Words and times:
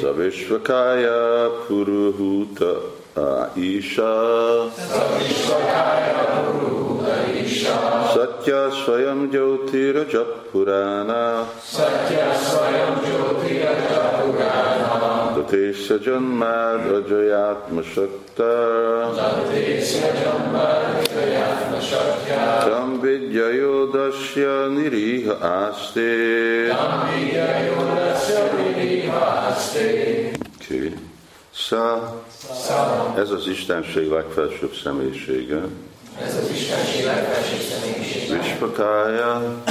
Savishvakaya 0.00 1.18
Puruhuta 1.66 2.72
Aisha. 3.14 4.70
Satya 8.12 8.70
Swayam 8.70 9.30
Jyotiraja 9.30 10.24
Purana 10.52 11.46
Satya 11.60 12.32
Swayam 12.34 13.00
Jyotiraja 13.00 14.21
Purana 15.42 15.48
Datesya 15.48 15.98
Janmad 16.04 16.86
Ajayatma 16.86 17.82
Shakta 17.82 19.14
Tatesya 19.16 20.10
Jambhadikayatma 20.22 21.80
Shakya 21.80 22.60
Tam 22.60 23.00
Vidyayodasya 23.00 24.68
Niriha 24.70 25.34
Aste 25.40 26.70
Ambiya 26.70 27.48
Yodasya 27.66 28.42
Viriha 28.56 29.48
Aste 29.48 30.32
Okay. 30.64 30.94
Sa, 31.54 32.22
Szám. 32.52 33.14
ez 33.18 33.30
az 33.30 33.46
Istenség 33.46 34.10
legfelsőbb 34.10 34.74
személyisége. 34.74 35.60
Ez 36.22 36.36
az 36.36 36.50
Istenség 36.50 37.04
legfelsőbb 37.04 37.60
személyisége. 37.60 38.01
Vishvakája 38.32 39.62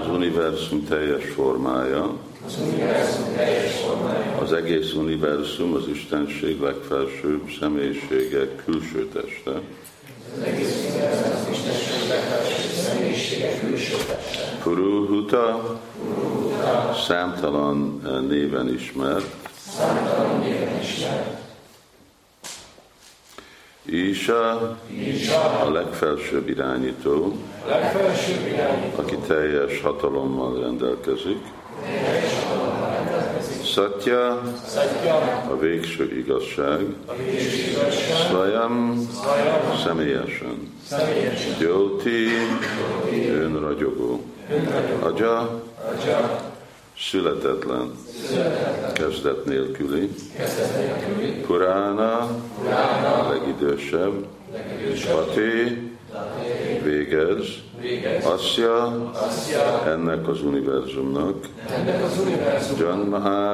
az 0.00 0.08
univerzum 0.08 0.84
teljes 0.84 1.24
formája, 1.34 2.16
Az 4.42 4.52
egész 4.52 4.92
univerzum 4.94 5.74
az 5.74 5.88
Istenség 5.88 6.60
legfelsőbb 6.60 7.42
személyisége 7.60 8.54
külső 8.64 9.08
teste. 9.08 9.60
Puruhuta, 14.62 15.78
számtalan 17.06 18.00
néven 18.28 18.68
ismert, 18.74 19.34
Számtalan 19.76 20.38
néven 20.40 20.80
ismert. 20.80 21.47
Isa, 23.90 24.76
Isa, 24.86 25.60
a 25.60 25.70
legfelsőbb 25.70 26.48
irányító, 26.48 27.36
a 27.66 27.68
legfelsőbb 27.68 28.46
irányító. 28.46 29.02
aki 29.02 29.16
teljes 29.26 29.80
hatalommal 29.80 30.60
rendelkezik, 30.60 31.38
Teljes 31.84 32.32
hatalommal 32.44 32.90
rendelkezik. 32.90 33.64
Satya, 33.64 34.42
Szatya, 34.66 35.16
a 35.50 35.58
végső 35.58 36.16
igazság, 36.18 36.80
a 37.06 37.12
végső 37.14 37.70
igazság. 37.70 38.26
Személyesen, 39.84 40.72
személyesen. 40.88 41.56
Gyóti, 41.58 42.26
önragyogó, 43.30 44.20
Atya, 45.00 45.62
születetlen, 47.00 47.90
kezdet 48.92 49.44
nélküli, 49.44 50.10
nélküli. 50.76 51.30
Purána, 51.30 52.18
a 53.18 53.28
legidősebb, 53.30 54.26
Pati, 55.10 55.90
végez, 56.82 57.46
Végez. 57.80 58.24
Asya, 58.24 59.10
ennek 59.86 60.28
az 60.28 60.42
univerzumnak, 60.42 61.46
ennek 61.76 62.04
az 62.04 62.18
a 63.12 63.44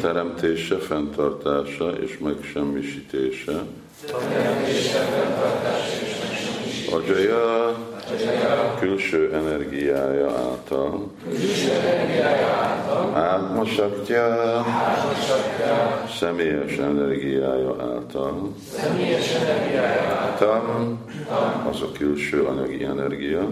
teremtése, 0.00 0.76
fenntartása 0.76 1.90
és 1.90 2.18
megsemmisítése, 2.18 3.62
teremtése, 4.06 4.98
fenntartása 4.98 6.02
és 6.02 6.16
megsemmisítése. 6.28 6.92
Ajaya, 6.92 7.76
külső 8.78 9.34
energiája 9.34 10.30
által, 10.30 11.10
külső 11.28 11.70
energiája 11.70 12.46
által. 12.46 13.14
Átma 13.14 13.64
Saktya, 13.64 14.24
Átmasakja, 14.56 16.04
személyes 16.18 16.76
energiája 16.76 17.76
által, 17.80 18.52
által. 20.22 20.98
Az 21.70 21.82
a 21.82 21.92
külső 21.98 22.44
anyagi 22.44 22.84
energia. 22.84 23.48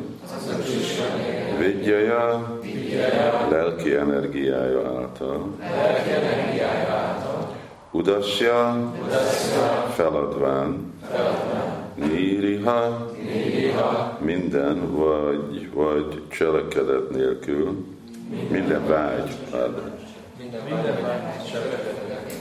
Vidyaja, 1.58 2.58
lelki 3.50 3.94
energiája 3.94 4.78
által, 4.78 5.56
Udasya, 7.90 8.92
feladván, 9.94 10.92
Niriha, 12.10 13.10
Néha, 13.24 14.18
minden 14.24 14.92
vagy, 14.92 15.68
vagy 15.72 16.22
cselekedet 16.28 17.10
nélkül, 17.10 17.84
minden 18.50 18.86
vágy, 18.86 19.30
cselekedetek. 21.50 22.32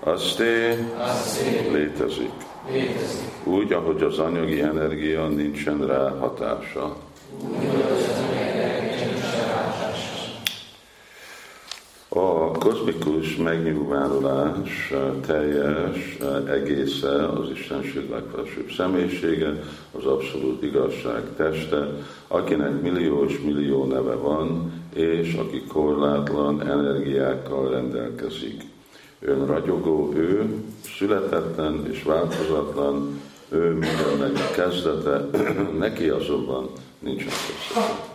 Azté 0.00 0.68
Azt 0.98 1.42
létezik. 1.72 2.30
létezik. 2.72 3.28
Úgy, 3.44 3.72
ahogy 3.72 4.02
az 4.02 4.18
anyagi 4.18 4.60
energia 4.60 5.28
nincsen 5.28 5.86
rá 5.86 6.08
hatása. 6.18 6.84
A 6.84 6.96
kozmikus 13.30 13.36
megnyilvánulás 13.36 14.92
teljes 15.26 16.16
egésze 16.48 17.28
az 17.28 17.50
Istenség 17.50 18.10
legfelsőbb 18.10 18.70
személyisége, 18.76 19.62
az 19.92 20.04
abszolút 20.04 20.62
igazság 20.62 21.22
teste, 21.36 21.88
akinek 22.28 22.80
milliós 22.82 23.40
millió 23.40 23.84
neve 23.84 24.14
van, 24.14 24.72
és 24.94 25.34
aki 25.34 25.62
korlátlan 25.68 26.68
energiákkal 26.68 27.70
rendelkezik. 27.70 28.62
Ön 29.20 29.46
ragyogó, 29.46 30.12
ő 30.16 30.54
születetlen 30.98 31.86
és 31.90 32.02
változatlan, 32.02 33.20
ő 33.48 33.70
mindennek 33.70 34.50
kezdete, 34.54 35.28
neki 35.78 36.08
azonban 36.08 36.68
nincsen 36.98 37.28
kezdete. 37.28 38.09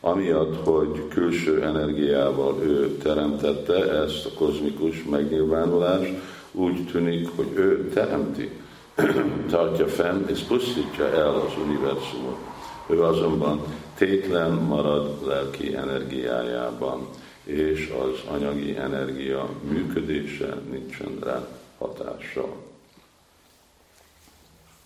Amiatt, 0.00 0.66
hogy 0.66 1.08
külső 1.08 1.62
energiával 1.62 2.62
ő 2.62 2.96
teremtette 2.96 4.02
ezt 4.02 4.26
a 4.26 4.30
kozmikus 4.38 5.04
megnyilvánulást, 5.10 6.12
úgy 6.52 6.86
tűnik, 6.86 7.28
hogy 7.36 7.52
ő 7.54 7.88
teremti, 7.88 8.50
tartja 9.50 9.86
fenn 9.86 10.28
és 10.28 10.40
pusztítja 10.40 11.10
el 11.10 11.34
az 11.34 11.52
univerzumot. 11.64 12.38
Ő 12.86 13.02
azonban 13.02 13.62
tétlen 13.94 14.52
marad 14.52 15.26
lelki 15.26 15.74
energiájában, 15.74 17.08
és 17.44 17.92
az 18.02 18.32
anyagi 18.34 18.76
energia 18.76 19.48
működése 19.68 20.54
nincsen 20.70 21.18
rá 21.22 21.48
hatással. 21.78 22.56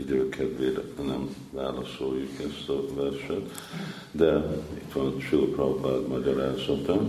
időkedvére 0.00 0.82
nem 1.06 1.36
válaszoljuk 1.50 2.30
ezt 2.38 2.68
a 2.68 2.84
verset, 2.94 3.62
de 4.10 4.60
itt 4.74 4.92
van 4.92 5.20
Sula 5.20 5.46
Prabhupád 5.46 6.08
magyarázata. 6.08 7.02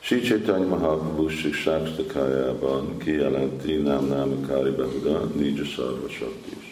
Sri 0.00 0.20
Chaitanya 0.20 0.66
Mahaprabhu 0.66 1.28
Siksáksztakájában 1.28 2.98
kijelenti 2.98 3.76
nem 3.76 4.04
nem 4.04 4.46
Kári 4.46 4.70
Behuda 4.70 5.24
Nija 5.24 5.64
Sarva 5.64 6.06
is. 6.58 6.68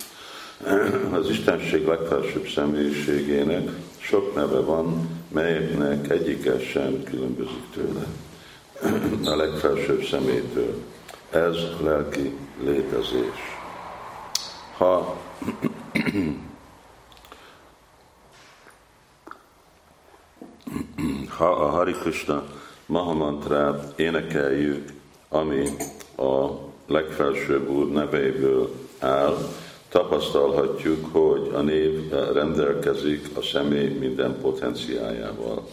Az 1.13 1.31
Istenség 1.31 1.87
legfelsőbb 1.87 2.49
személyiségének 2.49 3.69
sok 3.99 4.35
neve 4.35 4.61
van, 4.61 5.09
melyeknek 5.33 6.11
egyike 6.11 6.59
sem 6.59 7.03
különbözik 7.05 7.65
tőle. 7.75 8.07
A 9.25 9.37
legfelsőbb 9.37 10.05
szemétől. 10.05 10.75
Ez 11.31 11.57
lelki 11.83 12.33
létezés. 12.65 13.54
Ha 14.77 15.17
ha 21.29 21.47
a 21.47 21.69
Hari 21.71 21.93
Krishna 21.93 22.43
Mahamantrát 22.87 23.99
énekeljük, 23.99 24.89
ami 25.29 25.69
a 26.17 26.49
legfelsőbb 26.87 27.69
úr 27.69 27.91
nevéből 27.91 28.71
áll, 28.99 29.37
tapasztalhatjuk, 29.89 31.07
hogy 31.13 31.51
a 31.55 31.61
név 31.61 32.11
rendelkezik 32.33 33.29
a 33.37 33.43
személy 33.43 33.89
minden 33.99 34.37
potenciájával. 34.41 35.67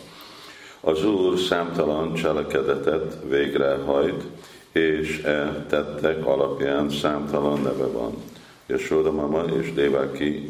Az 0.81 1.05
Úr 1.05 1.37
számtalan 1.39 2.13
cselekedetet 2.13 3.17
végrehajt, 3.29 4.23
és 4.71 5.23
e 5.23 5.65
tettek 5.69 6.25
alapján 6.25 6.89
számtalan 6.89 7.61
neve 7.61 7.85
van. 7.85 8.13
Yashoda 8.71 9.11
mama 9.11 9.43
és 9.61 9.73
Devaki 9.73 10.47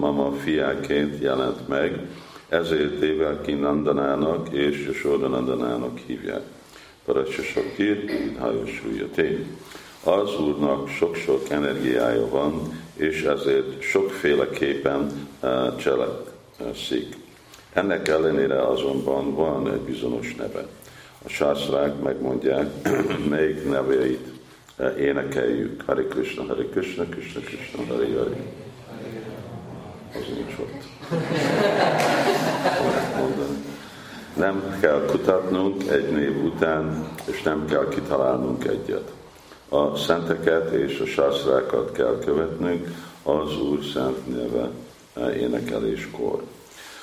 mama 0.00 0.32
fiáként 0.32 1.22
jelent 1.22 1.68
meg, 1.68 2.00
ezért 2.48 2.98
Devaki 2.98 3.52
Nandanának 3.52 4.48
és 4.52 4.84
Yashoda 4.86 5.28
Nandanának 5.28 5.98
hívják. 6.06 6.42
Parasasakir, 7.04 8.04
Idhajasújaté. 8.26 9.46
Az 10.04 10.40
Úrnak 10.40 10.88
sok-sok 10.88 11.50
energiája 11.50 12.28
van, 12.28 12.80
és 12.96 13.22
ezért 13.22 13.80
sokféleképpen 13.80 15.28
cselekszik. 15.76 17.16
Ennek 17.72 18.08
ellenére 18.08 18.66
azonban 18.66 19.34
van 19.34 19.72
egy 19.72 19.80
bizonyos 19.80 20.34
neve. 20.34 20.66
A 21.24 21.28
sászrák 21.28 22.02
megmondják, 22.02 22.70
melyik 23.30 23.68
neveit 23.68 24.37
énekeljük. 24.98 25.82
Hari 25.86 26.04
Krishna, 26.06 26.44
Hari 26.44 26.68
Krishna, 26.68 27.04
Krishna 27.04 27.40
Krishna, 27.40 27.84
Hari 27.88 28.12
Hari. 28.12 28.36
Az 30.14 30.24
nincs 30.34 30.58
ott. 30.58 30.82
Nem 34.36 34.78
kell 34.80 35.04
kutatnunk 35.06 35.90
egy 35.90 36.10
név 36.10 36.44
után, 36.44 37.08
és 37.30 37.42
nem 37.42 37.66
kell 37.66 37.88
kitalálnunk 37.88 38.64
egyet. 38.64 39.12
A 39.68 39.96
szenteket 39.96 40.72
és 40.72 41.00
a 41.00 41.06
sászrákat 41.06 41.92
kell 41.92 42.18
követnünk 42.24 42.88
az 43.22 43.60
Úr 43.60 43.84
szent 43.84 44.26
neve 44.26 44.70
énekeléskor. 45.32 46.42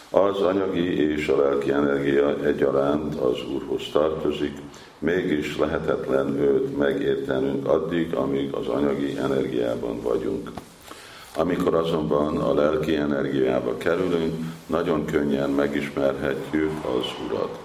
Az 0.09 0.41
anyagi 0.41 1.11
és 1.11 1.27
a 1.27 1.37
lelki 1.37 1.71
energia 1.71 2.43
egyaránt 2.43 3.15
az 3.15 3.37
Úrhoz 3.53 3.89
tartozik, 3.91 4.57
mégis 5.05 5.57
lehetetlen 5.57 6.39
őt 6.39 6.77
megértenünk 6.77 7.67
addig, 7.67 8.13
amíg 8.13 8.53
az 8.53 8.67
anyagi 8.67 9.17
energiában 9.17 10.01
vagyunk. 10.01 10.51
Amikor 11.35 11.75
azonban 11.75 12.37
a 12.37 12.53
lelki 12.53 12.95
energiába 12.95 13.77
kerülünk, 13.77 14.33
nagyon 14.67 15.05
könnyen 15.05 15.49
megismerhetjük 15.49 16.71
az 16.81 17.05
Urat. 17.27 17.59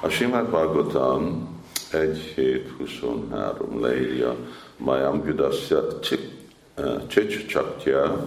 A 0.00 0.08
Simát 0.08 0.48
Bhagavatam 0.48 1.48
1.7.23 1.92 3.80
leírja 3.80 4.36
Mayam 4.76 5.22
Gudasya 5.24 5.98
Csics 7.08 7.46
Csaktya 7.46 8.26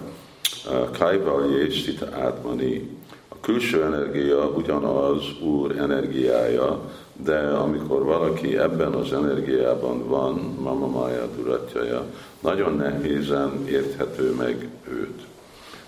Kaivalje 0.98 1.70
Sita 1.70 2.06
Átmani 2.12 2.98
külső 3.40 3.84
energia 3.84 4.48
ugyanaz 4.48 5.22
Úr 5.40 5.76
energiája, 5.78 6.80
de 7.24 7.38
amikor 7.38 8.04
valaki 8.04 8.58
ebben 8.58 8.92
az 8.92 9.12
energiában 9.12 10.08
van, 10.08 10.56
Mama 10.60 10.86
Maya 10.86 11.26
Duratjaja, 11.36 12.04
nagyon 12.40 12.76
nehézen 12.76 13.66
érthető 13.68 14.34
meg 14.34 14.68
őt. 14.88 15.20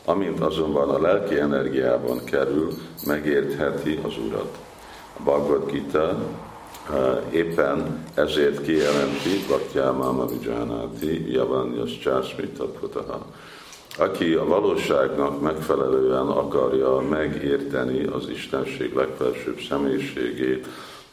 Amint 0.05 0.41
azonban 0.41 0.89
a 0.89 1.01
lelki 1.01 1.39
energiában 1.39 2.25
kerül, 2.25 2.73
megértheti 3.07 3.99
az 4.03 4.13
Urat. 4.27 4.59
A 5.19 5.23
Bhagavad 5.23 5.71
Gita 5.71 6.19
eh, 6.91 7.35
éppen 7.35 8.05
ezért 8.15 8.63
kijelenti, 8.63 9.45
Bhaktya 9.47 9.93
Mama 9.93 10.27
Vijjanati, 10.27 11.33
Javanyas 11.33 11.99
Csásmi 11.99 12.47
Tatvataha, 12.47 13.27
aki 13.99 14.33
a 14.33 14.45
valóságnak 14.45 15.41
megfelelően 15.41 16.27
akarja 16.27 17.01
megérteni 17.01 18.05
az 18.05 18.29
Istenség 18.29 18.95
legfelsőbb 18.95 19.61
személyiségét, 19.69 20.67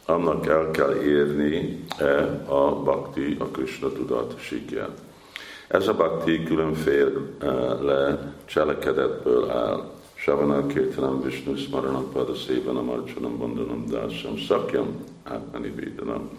annak 0.10 0.48
el 0.48 0.72
kell 0.72 0.96
érni 0.96 1.86
-e 1.98 2.44
a 2.46 2.82
bhakti, 2.84 3.36
a 3.40 3.46
Krishna 3.46 3.92
tudat 3.92 4.36
sikját. 4.40 4.98
Ez 5.68 5.88
a 5.88 5.94
bhakti 5.94 6.44
különféle 6.44 8.34
cselekedetből 8.46 9.50
áll. 9.50 9.84
Savana 10.16 10.66
Kirtanam 10.68 11.22
Vishnu 11.22 11.56
Smaranam 11.56 12.12
Pada 12.12 12.36
Szévanam 12.36 12.90
Arcsanam 12.90 13.38
Bandanam 13.38 13.86
Dásam 13.86 14.38
Szakyam 14.38 14.88
Átmeni 15.24 15.74
Védanam. 15.76 16.30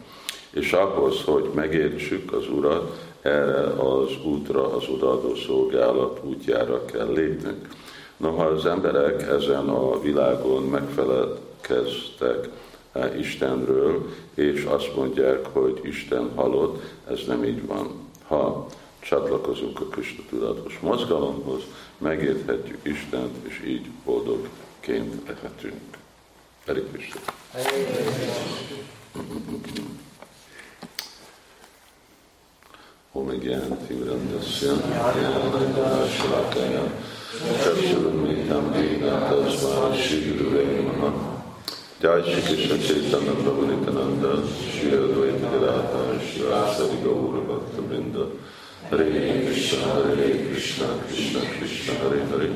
És 0.51 0.73
ahhoz, 0.73 1.23
hogy 1.25 1.51
megértsük 1.55 2.33
az 2.33 2.49
Urat, 2.49 3.11
erre 3.23 3.65
az 3.67 4.25
útra, 4.25 4.77
az 4.77 4.89
odaadó 4.89 5.35
szolgálat 5.35 6.21
útjára 6.25 6.85
kell 6.85 7.13
lépnünk. 7.13 7.69
Noha 8.17 8.45
az 8.45 8.67
emberek 8.67 9.23
ezen 9.23 9.69
a 9.69 10.01
világon 10.01 10.63
megfelelkeztek 10.63 12.45
eh, 12.45 12.51
Istenről, 13.19 14.09
és 14.35 14.65
azt 14.65 14.95
mondják, 14.97 15.47
hogy 15.47 15.81
Isten 15.83 16.31
halott, 16.35 16.83
ez 17.11 17.21
nem 17.27 17.45
így 17.45 17.67
van. 17.67 18.09
Ha 18.27 18.67
csatlakozunk 19.01 19.81
a 19.81 19.85
Krishna 19.85 20.23
tudatos 20.29 20.79
mozgalomhoz, 20.79 21.63
megérthetjük 21.99 22.79
Istent, 22.83 23.47
és 23.47 23.63
így 23.67 23.87
boldogként 24.05 25.15
lehetünk. 25.27 25.81
Hare 26.67 26.81
Krishna. 26.93 27.21
Om 33.13 33.39
Gyantivrandasya 33.39 34.73
Jnanandashakaya 35.17 36.93
Chakshurumitam 37.63 38.73
Dina 38.73 39.29
Tasma 39.29 39.95
Shri 39.95 40.37
Gurave 40.37 40.81
Namaha 40.81 41.21
Jai 41.21 41.30
Shri 42.01 42.41
Krishna 42.41 42.79
Chaitanya 42.79 43.33
Prabhu 43.33 43.63
Nityananda 43.69 44.33
Shri 44.49 44.89
Advaita 44.91 45.49
Gadadhar 45.53 46.17
Shri 46.19 46.49
Asari 46.49 46.97
Gaura 47.05 47.41
Bhakta 47.45 47.83
Vrinda 47.83 48.25
Hare 48.89 49.45
Krishna 49.45 49.85
Hare 49.85 50.29
Krishna 50.49 50.87
Krishna 51.07 51.41
Krishna 51.59 51.93
Hare 52.01 52.25
Hare 52.25 52.49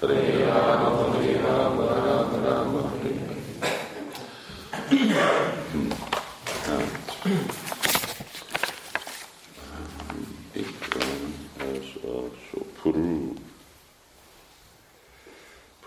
Hare 0.00 0.18
Rama 0.48 0.90
Hare 1.12 1.32
Rama 1.44 1.84
Rama 2.06 2.38
Rama 2.42 2.82
Hare 2.90 3.12
Hare 3.22 3.42
Puru, 12.82 13.34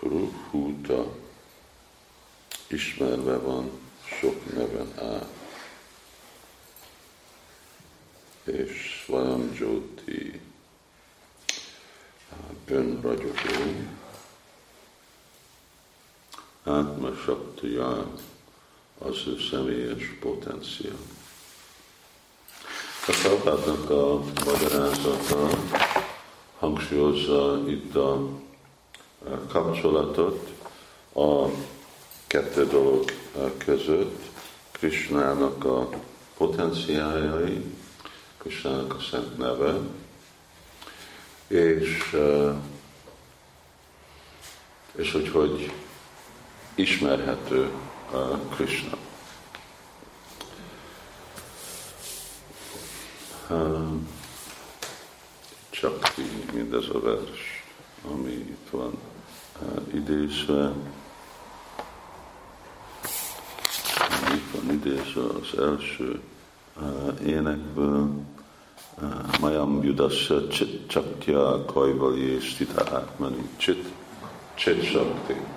Puruhuta 0.00 1.00
ismerve 2.76 3.36
van 3.36 3.70
sok 4.20 4.54
neven 4.54 4.92
át. 4.98 5.28
És 8.44 9.02
Svayam 9.04 9.52
Jyoti 9.54 10.40
önragyogó, 12.66 13.86
Saktiya 17.26 18.06
az 18.98 19.22
ő 19.26 19.36
személyes 19.50 20.16
potenciál. 20.20 20.96
A 23.06 23.12
Prabhupádnak 23.22 23.90
a 23.90 24.22
magyarázata 24.44 25.48
hangsúlyozza 26.58 27.62
itt 27.68 27.94
a 27.96 28.28
kapcsolatot 29.48 30.50
a 31.14 31.46
kettő 32.26 32.66
dolog 32.66 33.04
között, 33.56 34.22
Krishnának 34.70 35.64
a 35.64 35.88
potenciáljai, 36.36 37.64
Krishnának 38.38 38.94
a 38.94 39.00
szent 39.10 39.38
neve, 39.38 39.78
és, 41.46 42.16
és 44.96 45.12
hogy 45.12 45.28
hogy 45.28 45.72
ismerhető 46.76 47.70
Krishna. 48.54 48.96
Csak 55.70 56.14
így 56.18 56.52
mindez 56.54 56.84
a 56.92 57.00
vers, 57.00 57.64
ami 58.12 58.30
itt 58.30 58.68
van 58.70 58.98
uh, 59.62 59.94
idézve. 59.94 60.72
Itt 64.32 64.50
van 64.54 64.70
idézve 64.70 65.22
az 65.22 65.58
első 65.58 66.20
uh, 66.76 67.28
énekből. 67.28 68.10
Uh, 69.02 69.38
Mayam 69.40 69.82
Judasya 69.82 70.46
Chaktya 70.86 71.64
Kajvali 71.64 72.40
Stita 72.40 72.96
Átmani 72.96 73.48
Chit 73.56 73.88
Chit 74.54 74.84
Shakti. 74.84 75.55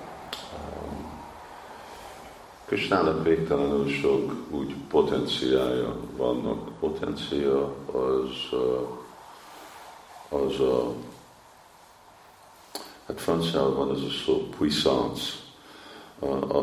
Krisnának 2.69 3.23
végtelenül 3.23 3.87
sok 3.87 4.33
úgy 4.49 4.75
potenciája 4.89 5.95
vannak. 6.17 6.79
Potencia 6.79 7.73
az, 7.85 8.59
az 10.29 10.59
a, 10.59 10.93
hát 13.07 13.21
franciául 13.21 13.73
van 13.73 13.89
az 13.89 14.03
a 14.03 14.09
szó 14.25 14.47
puissance, 14.57 15.33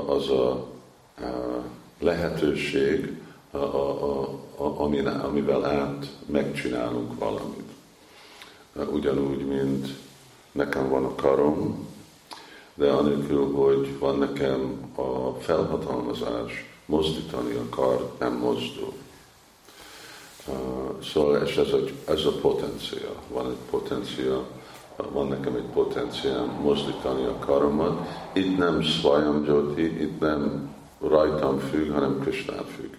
az 0.07 0.29
a, 0.29 0.51
a 0.51 0.67
lehetőség, 1.99 3.23
a, 3.51 3.57
a, 3.57 4.23
a, 4.57 4.81
amivel 5.25 5.65
át 5.65 6.07
megcsinálunk 6.27 7.19
valamit. 7.19 7.71
Ugyanúgy, 8.93 9.47
mint 9.47 9.89
nekem 10.53 10.89
van 10.89 11.05
a 11.05 11.15
karom, 11.15 11.89
de 12.77 12.91
anélkül, 12.91 13.53
hogy 13.53 13.99
van 13.99 14.19
nekem 14.19 14.91
a 14.95 15.31
felhatalmazás 15.41 16.75
mozdítani 16.87 17.55
a 17.55 17.69
kar, 17.69 18.11
nem 18.19 18.33
mozdul. 18.33 18.93
Szóval 21.03 21.43
és 21.43 21.57
ez 21.57 21.73
a, 21.73 21.79
ez 22.11 22.25
a 22.25 22.33
potencia, 22.41 23.13
van 23.29 23.51
egy 23.51 23.71
potencia 23.71 24.45
van 25.13 25.29
nekem 25.29 25.55
egy 25.55 25.69
potenciám 25.73 26.61
mozdítani 26.63 27.25
a 27.25 27.39
karomat. 27.39 28.09
Itt 28.33 28.59
nem 28.59 28.83
Swayam 28.83 29.45
Jyoti, 29.45 30.03
itt 30.03 30.21
nem 30.21 30.75
rajtam 31.01 31.59
függ, 31.59 31.91
hanem 31.93 32.21
Krishnán 32.21 32.65
függ. 32.65 32.93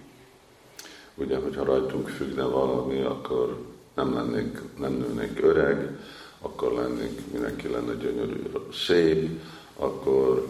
Ugye, 1.15 1.38
hogyha 1.38 1.63
rajtunk 1.63 2.07
függne 2.07 2.43
valami, 2.43 3.01
akkor 3.01 3.57
nem 3.93 4.13
lennénk, 4.13 4.62
nem 4.79 4.93
nőnénk 4.93 5.43
öreg, 5.43 6.00
akkor 6.41 6.72
lennénk, 6.72 7.19
mindenki 7.31 7.67
lenne 7.67 7.93
gyönyörű, 7.93 8.41
szép, 8.74 9.41
akkor 9.79 10.48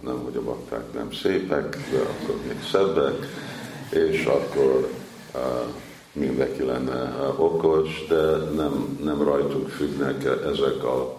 nem, 0.00 0.18
hogy 0.24 0.36
a 0.36 0.42
bakták 0.42 0.92
nem 0.92 1.12
szépek, 1.12 1.76
de 1.90 1.98
akkor 1.98 2.36
még 2.46 2.62
szebbek, 2.70 3.26
és 3.90 4.24
akkor 4.24 4.90
mindenki 6.12 6.62
lenne 6.62 7.14
okos, 7.36 8.06
de 8.08 8.36
nem, 8.36 8.98
nem 9.04 9.22
rajtunk 9.22 9.68
függnek 9.68 10.24
ezek 10.24 10.84
a 10.84 11.16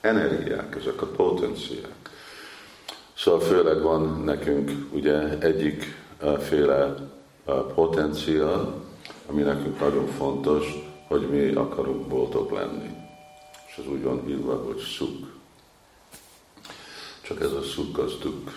energiák, 0.00 0.76
ezek 0.80 1.02
a 1.02 1.06
potenciák. 1.06 1.96
Szóval 3.16 3.40
főleg 3.40 3.82
van 3.82 4.22
nekünk 4.24 4.70
ugye 4.92 5.38
egyik 5.38 5.84
féle 6.40 6.94
potencia, 7.74 8.74
ami 9.26 9.42
nekünk 9.42 9.80
nagyon 9.80 10.06
fontos, 10.06 10.66
hogy 11.06 11.28
mi 11.30 11.54
akarunk 11.54 12.06
boldog 12.06 12.52
lenni. 12.52 12.90
És 13.66 13.78
ez 13.78 13.86
úgy 13.92 14.02
van 14.02 14.28
írva, 14.28 14.62
hogy 14.66 14.78
szuk. 14.98 15.37
Csak 17.28 17.40
ez 17.40 17.52
a 17.52 17.62
szuk 17.62 17.98
az 17.98 18.12
duk. 18.22 18.50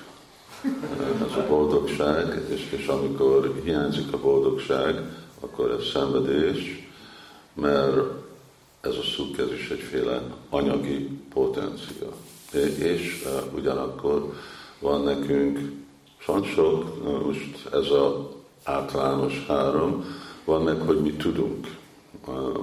Ez 1.27 1.37
a 1.37 1.45
boldogság, 1.47 2.41
és, 2.49 2.71
és 2.77 2.87
amikor 2.87 3.61
hiányzik 3.63 4.13
a 4.13 4.19
boldogság, 4.19 5.01
akkor 5.39 5.71
ez 5.71 5.85
szenvedés, 5.85 6.89
mert 7.53 7.97
ez 8.81 8.95
a 8.95 9.01
szuk, 9.15 9.37
ez 9.37 9.51
is 9.51 9.69
egyféle 9.69 10.21
anyagi 10.49 11.09
potencia. 11.33 12.13
És 12.77 13.25
uh, 13.25 13.53
ugyanakkor 13.53 14.33
van 14.79 15.03
nekünk 15.03 15.71
sok, 16.17 17.03
most 17.23 17.65
ez 17.73 17.89
a 17.89 18.31
általános 18.63 19.45
három, 19.47 20.05
van 20.45 20.63
meg, 20.63 20.79
hogy 20.79 21.01
mi 21.01 21.11
tudunk. 21.11 21.77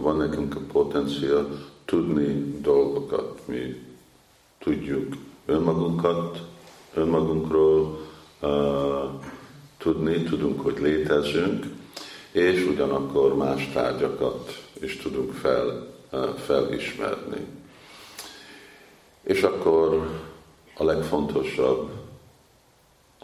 Van 0.00 0.16
nekünk 0.16 0.54
a 0.54 0.60
potencia 0.72 1.48
tudni 1.84 2.58
dolgokat. 2.60 3.40
Mi 3.46 3.86
tudjuk 4.58 5.14
önmagunkat, 5.48 6.42
önmagunkról 6.94 8.06
uh, 8.40 9.10
tudni, 9.78 10.22
tudunk, 10.22 10.60
hogy 10.60 10.78
létezünk, 10.80 11.66
és 12.32 12.66
ugyanakkor 12.66 13.36
más 13.36 13.68
tárgyakat 13.72 14.68
is 14.80 14.96
tudunk 14.96 15.32
fel, 15.32 15.86
uh, 16.12 16.28
felismerni. 16.34 17.46
És 19.22 19.42
akkor 19.42 20.08
a 20.76 20.84
legfontosabb 20.84 21.90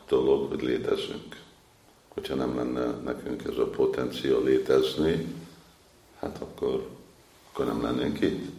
dolog, 0.08 0.48
hogy 0.48 0.62
létezünk. 0.62 1.42
Hogyha 2.08 2.34
nem 2.34 2.56
lenne 2.56 2.86
nekünk 3.04 3.42
ez 3.44 3.58
a 3.58 3.66
potencia 3.66 4.40
létezni, 4.42 5.34
hát 6.20 6.38
akkor, 6.40 6.88
akkor 7.50 7.66
nem 7.66 7.82
lennénk 7.82 8.20
itt. 8.20 8.53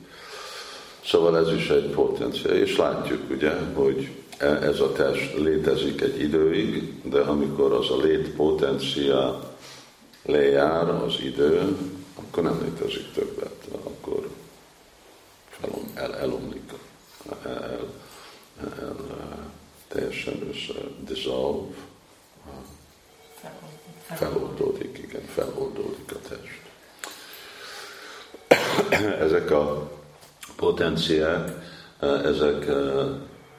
Szóval 1.05 1.37
ez 1.37 1.51
is 1.53 1.69
egy 1.69 1.89
potencia, 1.89 2.51
és 2.51 2.77
látjuk 2.77 3.29
ugye, 3.29 3.51
hogy 3.73 4.09
e, 4.37 4.45
ez 4.45 4.79
a 4.79 4.91
test 4.91 5.33
létezik 5.37 6.01
egy 6.01 6.19
időig, 6.19 7.01
de 7.03 7.19
amikor 7.19 7.71
az 7.71 7.89
a 7.89 7.97
létpotencia 7.97 9.53
lejár 10.25 10.89
az 10.89 11.19
idő, 11.23 11.77
akkor 12.15 12.43
nem 12.43 12.61
létezik 12.61 13.11
többet, 13.13 13.67
akkor 13.83 14.29
felom, 15.49 15.91
el, 15.93 16.15
elomlik, 16.15 16.71
el, 17.43 17.51
el, 17.53 17.89
el, 18.79 18.95
teljesen 19.87 20.47
össze 20.49 20.73
dissolve, 21.07 21.75
feloldódik, 24.03 24.97
igen, 24.97 25.25
feloldódik 25.25 26.11
a 26.11 26.19
test. 26.27 26.61
Ezek 29.19 29.51
a 29.51 29.91
potenciák, 30.75 31.51
ezek 32.23 32.65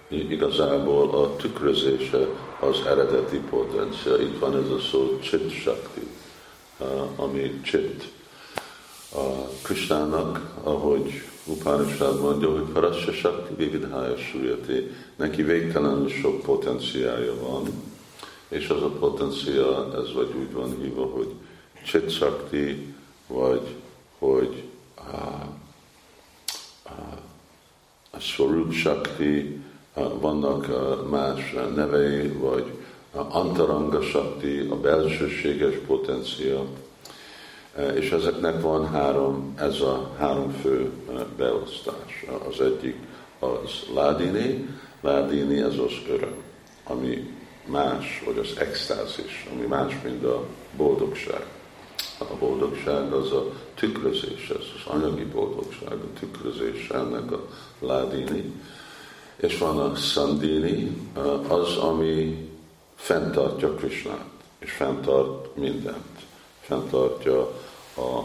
igazából 0.09 1.11
a 1.15 1.37
tükrözése 1.37 2.27
az 2.61 2.87
eredeti 2.87 3.37
potencia. 3.51 4.21
Itt 4.21 4.39
van 4.39 4.57
ez 4.57 4.71
a 4.71 4.79
szó 4.91 5.19
csit 5.19 5.51
shakti, 5.51 6.07
ami 7.17 7.61
csit. 7.65 8.05
A 9.15 9.49
Kristának, 9.63 10.41
ahogy 10.63 11.23
Upanishad 11.45 12.21
mondja, 12.21 12.51
hogy 12.51 12.73
Parasya 12.73 13.13
Shakti 13.13 13.55
Vividhaya 13.55 14.17
Suryati, 14.17 14.91
neki 15.17 15.43
végtelenül 15.43 16.09
sok 16.09 16.43
potenciája 16.43 17.35
van, 17.41 17.63
és 18.49 18.69
az 18.69 18.83
a 18.83 18.91
potencia, 18.91 19.93
ez 19.95 20.13
vagy 20.13 20.35
úgy 20.39 20.53
van 20.53 20.77
hívva, 20.81 21.05
hogy 21.05 21.29
Chit 21.85 22.11
Shakti, 22.11 22.95
vagy 23.27 23.75
hogy 24.19 24.63
a, 24.97 25.65
a, 28.11 28.21
Swarup 28.21 28.73
Shakti, 28.73 29.65
vannak 29.95 30.67
más 31.11 31.55
nevei, 31.75 32.29
vagy 32.29 32.73
Antaranga 33.13 34.03
Shakti, 34.03 34.67
a 34.71 34.77
belsőséges 34.77 35.75
potencia, 35.87 36.65
és 37.95 38.11
ezeknek 38.11 38.61
van 38.61 38.89
három, 38.89 39.55
ez 39.59 39.81
a 39.81 40.11
három 40.19 40.51
fő 40.51 40.91
beosztás. 41.37 42.25
Az 42.49 42.61
egyik 42.61 42.97
az 43.39 43.71
ládini, 43.95 44.69
ládini 45.01 45.61
ez 45.61 45.79
az 45.79 45.93
öröm, 46.09 46.43
ami 46.85 47.35
más, 47.67 48.23
vagy 48.27 48.39
az 48.39 48.59
extázis, 48.59 49.47
ami 49.53 49.67
más, 49.67 49.95
mint 50.05 50.25
a 50.25 50.45
boldogság. 50.77 51.56
A 52.19 52.37
boldogság 52.39 53.13
az 53.13 53.33
a 53.33 53.45
tükrözés, 53.75 54.49
ez 54.49 54.65
az 54.77 54.93
anyagi 54.93 55.25
boldogság, 55.25 55.93
a 55.93 56.19
tükrözés 56.19 56.89
ennek 56.89 57.33
a 57.33 57.41
ládini. 57.79 58.53
És 59.37 59.59
van 59.59 59.79
a 59.79 59.95
szandini, 59.95 60.97
az, 61.49 61.77
ami 61.77 62.49
fenntartja 62.95 63.75
Krishnát, 63.75 64.27
és 64.59 64.73
fenntart 64.73 65.57
mindent. 65.57 66.19
Fenntartja 66.61 67.41
a 67.97 68.23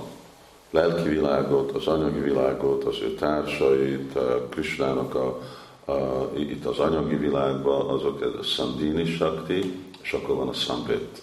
lelki 0.70 1.10
világot, 1.10 1.72
az 1.72 1.88
anyagi 1.88 2.20
világot, 2.20 2.84
az 2.84 2.98
ő 3.02 3.14
társait, 3.14 4.18
Krisnának 4.50 5.16
a 5.16 5.42
a, 5.86 6.30
itt 6.38 6.66
az 6.66 6.80
anyagi 6.80 7.16
világban 7.16 7.88
azok 7.88 8.22
ez 8.22 8.40
a 8.40 8.44
Sandini 8.44 9.06
Shakti, 9.06 9.74
és 10.02 10.14
akkor 10.14 10.36
van 10.36 10.48
a 10.48 10.54
Sambit, 10.54 11.22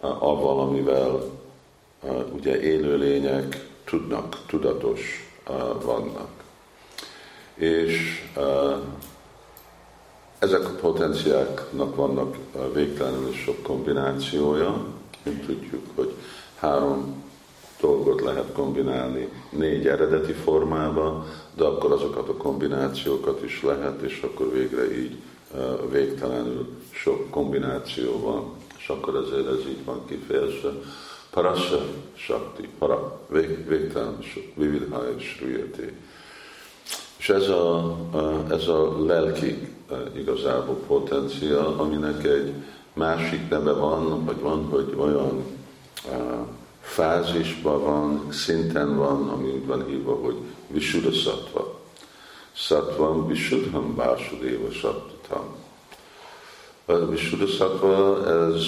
a 0.00 0.40
valamivel 0.40 1.22
ugye 2.32 2.60
élőlények 2.60 3.68
tudnak, 3.84 4.38
tudatos 4.46 5.30
vannak. 5.82 6.30
És 7.54 8.22
ezek 10.38 10.64
a 10.64 10.74
potenciáknak 10.80 11.96
vannak 11.96 12.36
végtelenül 12.74 13.32
sok 13.32 13.62
kombinációja, 13.62 14.86
mint 15.22 15.46
tudjuk, 15.46 15.84
hogy 15.94 16.14
három 16.56 17.24
dolgot 17.80 18.20
lehet 18.20 18.52
kombinálni 18.52 19.28
négy 19.50 19.86
eredeti 19.86 20.32
formába, 20.32 21.26
de 21.54 21.64
akkor 21.64 21.92
azokat 21.92 22.28
a 22.28 22.36
kombinációkat 22.36 23.42
is 23.42 23.62
lehet, 23.62 24.02
és 24.02 24.22
akkor 24.22 24.52
végre 24.52 24.98
így 24.98 25.16
végtelenül 25.90 26.68
sok 26.90 27.30
kombináció 27.30 28.20
van, 28.20 28.52
és 28.78 28.88
akkor 28.88 29.14
ezért 29.16 29.46
ez 29.46 29.66
így 29.68 29.84
van 29.84 30.06
kifejezve. 30.06 30.70
Parasya 31.36 31.80
Shakti, 32.14 32.68
para, 32.78 33.20
vég, 33.28 33.68
végtelen 33.68 34.22
sok, 34.22 34.44
vividhaya 34.54 35.18
sriyati. 35.18 35.92
És 37.16 37.28
ez 37.28 37.48
a, 37.48 37.96
ez 38.50 38.68
a 38.68 39.04
lelki 39.04 39.68
igazából 40.16 40.74
potencia, 40.74 41.78
aminek 41.78 42.24
egy 42.24 42.52
másik 42.92 43.48
neve 43.48 43.72
van, 43.72 44.24
vagy 44.24 44.40
van, 44.40 44.64
hogy 44.64 44.94
olyan 44.98 45.44
fázisban 46.80 47.82
van, 47.82 48.32
szinten 48.32 48.96
van, 48.96 49.28
ami 49.28 49.50
úgy 49.50 49.66
van 49.66 49.86
hívva, 49.86 50.14
hogy 50.14 50.36
Visuddha 50.66 51.12
Sattva. 51.12 51.80
Sattvam 52.52 53.26
Visuddham 53.26 53.94
Vásudéva 53.94 54.70
Sattatam. 54.70 55.56
A 56.84 56.94
Visuddha 56.94 57.46
Sattva, 57.46 58.26
ez 58.26 58.64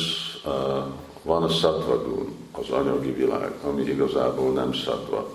van 1.23 1.43
a 1.43 1.49
Sattva 1.49 2.03
az 2.61 2.71
anyagi 2.71 3.13
világ, 3.13 3.53
ami 3.65 3.83
igazából 3.83 4.53
nem 4.53 4.73
Sattva, 4.73 5.29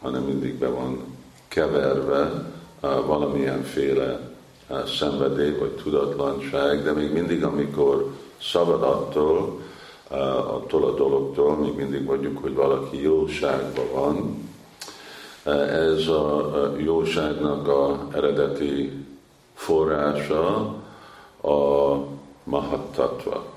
hanem 0.00 0.22
mindig 0.22 0.54
be 0.54 0.68
van 0.68 1.04
keverve 1.48 2.52
valamilyenféle 2.80 4.20
szenvedély 4.98 5.56
vagy 5.58 5.70
tudatlanság, 5.70 6.82
de 6.82 6.92
még 6.92 7.12
mindig, 7.12 7.44
amikor 7.44 8.10
szabad 8.42 8.82
attól, 8.82 9.60
attól 10.46 10.84
a 10.84 10.94
dologtól, 10.94 11.56
még 11.56 11.74
mindig 11.74 12.04
mondjuk, 12.04 12.38
hogy 12.38 12.54
valaki 12.54 13.02
jóságban 13.02 13.86
van, 13.92 14.42
Ez 15.44 16.08
a 16.08 16.72
jóságnak 16.76 17.68
a 17.68 18.08
eredeti 18.12 18.92
forrása 19.54 20.74
a 21.42 21.96
mahattatva, 22.44 23.53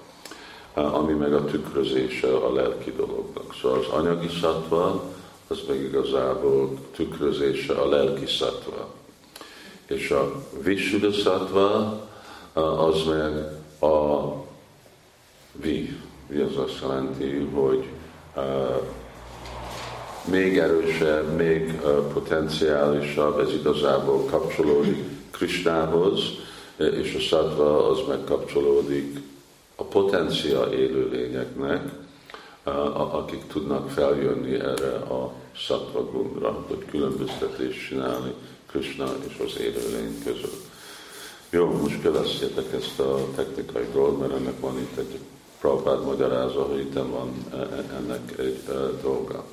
ami 0.83 1.13
meg 1.13 1.33
a 1.33 1.45
tükrözése 1.45 2.27
a 2.27 2.53
lelki 2.53 2.91
dolognak. 2.91 3.55
Szóval 3.61 3.79
az 3.79 3.87
anyagi 3.87 4.29
szatva, 4.41 5.03
az 5.47 5.59
meg 5.67 5.81
igazából 5.81 6.73
tükrözése 6.95 7.73
a 7.73 7.89
lelki 7.89 8.25
szatva. 8.25 8.87
És 9.85 10.11
a 10.11 10.43
visuddha 10.63 11.11
szatva, 11.11 12.01
az 12.53 13.03
meg 13.03 13.61
a 13.91 14.33
vi. 15.51 15.99
Vi 16.27 16.39
az 16.39 16.57
azt 16.57 16.79
jelenti, 16.81 17.49
hogy 17.53 17.89
még 20.25 20.57
erősebb, 20.57 21.35
még 21.35 21.81
potenciálisabb, 22.13 23.39
ez 23.39 23.53
igazából 23.53 24.25
kapcsolódik 24.25 25.03
Kristához, 25.31 26.21
és 26.77 27.15
a 27.15 27.21
szatva 27.35 27.89
az 27.89 27.99
megkapcsolódik 28.07 29.19
a 29.79 29.83
potencia 29.83 30.69
élőlényeknek, 30.71 31.81
akik 32.93 33.47
tudnak 33.47 33.89
feljönni 33.89 34.53
erre 34.53 34.93
a 34.95 35.33
szatva 35.67 36.03
gundra, 36.11 36.65
hogy 36.67 36.85
különböztetés 36.89 37.87
csinálni 37.87 38.33
Krishna 38.65 39.05
és 39.27 39.41
az 39.45 39.59
élőlény 39.59 40.23
között. 40.23 40.65
Jó, 41.49 41.71
most 41.81 42.01
kövessétek 42.01 42.73
ezt 42.73 42.99
a 42.99 43.25
technikai 43.35 43.85
dolgot, 43.93 44.19
mert 44.19 44.33
ennek 44.33 44.59
van 44.59 44.77
itt 44.77 44.97
egy 44.97 45.19
Prabhupád 45.59 46.05
magyarázza, 46.05 46.63
hogy 46.63 46.79
itt 46.79 46.93
van 46.93 47.45
e, 47.51 47.55
e, 47.55 47.83
ennek 47.97 48.39
egy 48.39 48.61
e, 48.69 48.71
dolga. 49.01 49.43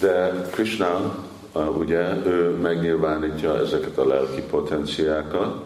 De 0.00 0.48
Krishna, 0.50 1.18
ugye, 1.78 2.26
ő 2.26 2.50
megnyilvánítja 2.50 3.58
ezeket 3.58 3.98
a 3.98 4.06
lelki 4.06 4.40
potenciákat, 4.40 5.64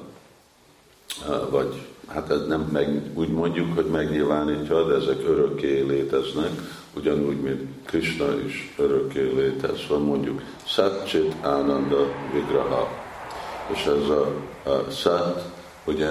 vagy 1.50 1.86
hát 2.08 2.46
nem 2.48 2.68
meg, 2.72 3.10
úgy 3.14 3.28
mondjuk, 3.28 3.74
hogy 3.74 3.86
megnyilvánítja, 3.86 4.86
de 4.86 4.94
ezek 4.94 5.28
örökké 5.28 5.80
léteznek, 5.80 6.50
ugyanúgy, 6.94 7.40
mint 7.40 7.62
Krishna 7.84 8.40
is 8.46 8.74
örökké 8.78 9.32
létez. 9.36 9.86
Van 9.88 10.02
mondjuk 10.02 10.42
Satchit 10.64 11.34
Ananda 11.42 12.06
Vigraha. 12.32 12.88
És 13.72 13.84
ez 13.84 14.08
a, 14.08 14.32
a 14.70 14.90
Sat, 14.90 15.44
ugye 15.84 16.10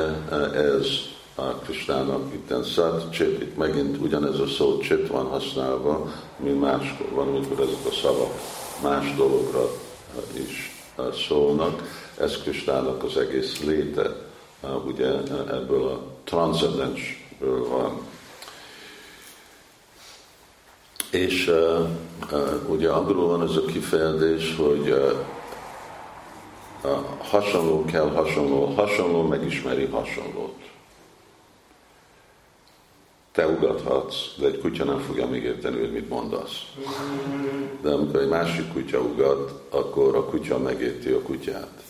ez 0.54 0.88
a 1.36 1.44
Krishnának 1.44 2.34
itt 2.34 2.66
Sat, 2.66 3.12
Chit, 3.12 3.42
itt 3.42 3.58
megint 3.58 3.98
ugyanez 4.02 4.40
a 4.40 4.48
szó 4.48 4.78
Chit 4.78 5.08
van 5.08 5.26
használva, 5.26 6.12
mint 6.38 6.60
máskor 6.60 7.10
van, 7.10 7.28
amikor 7.28 7.60
ezek 7.60 7.86
a 7.90 7.94
szavak 8.02 8.32
más 8.84 9.16
dologra 9.16 9.70
is 10.34 10.76
szólnak. 11.28 11.82
Ez 12.18 12.38
Krishnának 12.38 13.04
az 13.04 13.18
egész 13.18 13.64
léte, 13.64 14.27
ugye 14.86 15.08
ebből 15.52 15.88
a 15.88 16.02
transzcendensből 16.24 17.68
van. 17.68 18.02
És 21.12 21.48
uh, 21.48 21.90
uh, 22.32 22.70
ugye 22.70 22.90
angolul 22.90 23.28
van 23.28 23.44
ez 23.44 23.56
a 23.56 23.66
kifejezés, 23.66 24.56
hogy 24.56 24.94
hasonló 27.18 27.86
kell 27.86 28.10
hasonló, 28.10 28.66
hasonló 28.66 29.22
megismeri 29.22 29.86
hasonlót. 29.86 30.56
Te 33.32 33.48
ugathatsz, 33.48 34.16
de 34.38 34.46
egy 34.46 34.60
kutya 34.60 34.84
nem 34.84 35.00
fogja 35.00 35.28
még 35.28 35.44
érteni, 35.44 35.80
hogy 35.80 35.92
mit 35.92 36.10
mondasz. 36.10 36.62
De 37.82 37.90
amikor 37.90 38.20
egy 38.20 38.30
másik 38.30 38.74
kutya 38.74 39.00
ugat, 39.00 39.62
akkor 39.70 40.16
a 40.16 40.24
kutya 40.24 40.58
megérti 40.58 41.10
a 41.10 41.22
kutyát. 41.22 41.87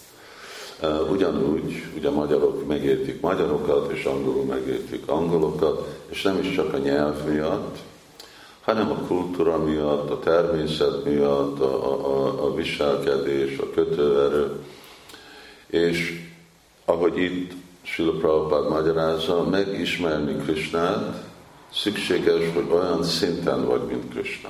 Ugyanúgy, 1.12 1.84
ugye 1.96 2.10
magyarok 2.10 2.68
megértik 2.68 3.22
magyarokat, 3.22 3.92
és 3.92 4.04
angolul 4.04 4.44
megértik 4.44 5.08
angolokat, 5.08 5.88
és 6.10 6.22
nem 6.22 6.40
is 6.40 6.56
csak 6.56 6.74
a 6.74 6.78
nyelv 6.78 7.26
miatt, 7.30 7.78
hanem 8.62 8.92
a 8.92 8.96
kultúra 9.08 9.58
miatt, 9.58 10.10
a 10.10 10.20
természet 10.20 11.04
miatt, 11.04 11.60
a, 11.60 12.06
a, 12.06 12.46
a 12.46 12.54
viselkedés, 12.54 13.58
a 13.58 13.70
kötőerő. 13.70 14.52
És 15.68 16.26
ahogy 16.86 17.18
itt 17.18 17.52
Sila 17.82 18.12
Prabhupád 18.12 18.70
magyarázza, 18.70 19.44
megismerni 19.44 20.36
Krishnát, 20.36 21.24
szükséges, 21.74 22.54
hogy 22.54 22.66
olyan 22.70 23.04
szinten 23.04 23.66
vagy, 23.66 23.82
mint 23.82 24.10
Krishna. 24.10 24.50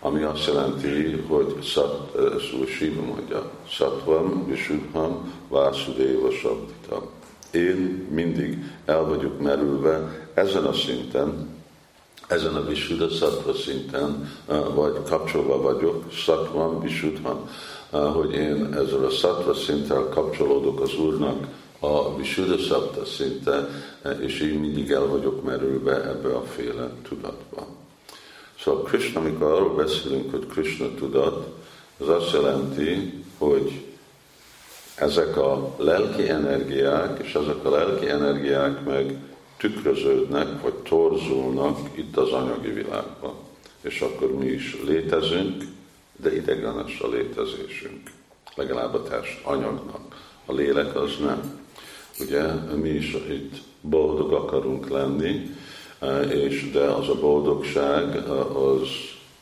Ami 0.00 0.22
azt 0.22 0.46
jelenti, 0.46 1.24
hogy 1.28 1.62
szat, 1.62 2.16
szó 2.50 2.66
Siva 2.66 3.02
mondja, 3.02 3.50
Satvam, 3.68 4.46
Visudham, 4.46 5.32
Vásudéva 5.48 6.30
Sabditam. 6.30 7.02
Én 7.50 8.08
mindig 8.10 8.58
el 8.84 9.04
vagyok 9.04 9.40
merülve 9.40 10.28
ezen 10.34 10.64
a 10.64 10.72
szinten, 10.72 11.58
ezen 12.28 12.54
a 12.54 12.64
Visuddha 12.64 13.08
Sattva 13.08 13.54
szinten, 13.54 14.32
vagy 14.74 15.02
kapcsolva 15.08 15.60
vagyok, 15.60 16.04
Sattvam, 16.12 16.80
Visuddham, 16.80 17.48
hogy 17.90 18.32
én 18.32 18.74
ezzel 18.74 19.04
a 19.04 19.10
Sattva 19.10 19.54
szinttel 19.54 20.08
kapcsolódok 20.08 20.80
az 20.80 20.98
Úrnak 20.98 21.46
a 21.80 22.16
Visuddha 22.16 22.58
Sattva 22.58 23.04
szinte, 23.04 23.68
és 24.20 24.40
én 24.40 24.58
mindig 24.58 24.90
el 24.90 25.06
vagyok 25.06 25.44
merülve 25.44 26.08
ebbe 26.08 26.36
a 26.36 26.42
féle 26.42 26.90
tudatba. 27.08 27.79
Szóval 28.62 28.82
Krishna, 28.82 29.20
amikor 29.20 29.52
arról 29.52 29.74
beszélünk, 29.74 30.30
hogy 30.30 30.46
Krishna 30.46 30.94
tudat, 30.94 31.48
az 31.98 32.08
azt 32.08 32.32
jelenti, 32.32 33.12
hogy 33.38 33.84
ezek 34.94 35.36
a 35.36 35.74
lelki 35.78 36.28
energiák, 36.28 37.18
és 37.22 37.34
ezek 37.34 37.64
a 37.64 37.70
lelki 37.70 38.08
energiák 38.08 38.84
meg 38.84 39.16
tükröződnek, 39.56 40.62
vagy 40.62 40.74
torzulnak 40.74 41.78
itt 41.94 42.16
az 42.16 42.30
anyagi 42.30 42.70
világban. 42.70 43.34
És 43.80 44.00
akkor 44.00 44.34
mi 44.34 44.46
is 44.46 44.76
létezünk, 44.84 45.64
de 46.16 46.34
ideglenes 46.34 47.00
a 47.00 47.08
létezésünk. 47.08 48.10
Legalább 48.54 48.94
a 48.94 49.02
test 49.02 49.44
anyagnak. 49.44 50.16
A 50.46 50.52
lélek 50.52 50.96
az 50.96 51.16
nem. 51.20 51.60
Ugye 52.20 52.52
mi 52.74 52.88
is 52.88 53.12
itt 53.12 53.54
boldog 53.80 54.32
akarunk 54.32 54.88
lenni, 54.88 55.50
és 56.32 56.70
de 56.70 56.80
az 56.80 57.08
a 57.08 57.14
boldogság 57.20 58.28
az 58.54 58.88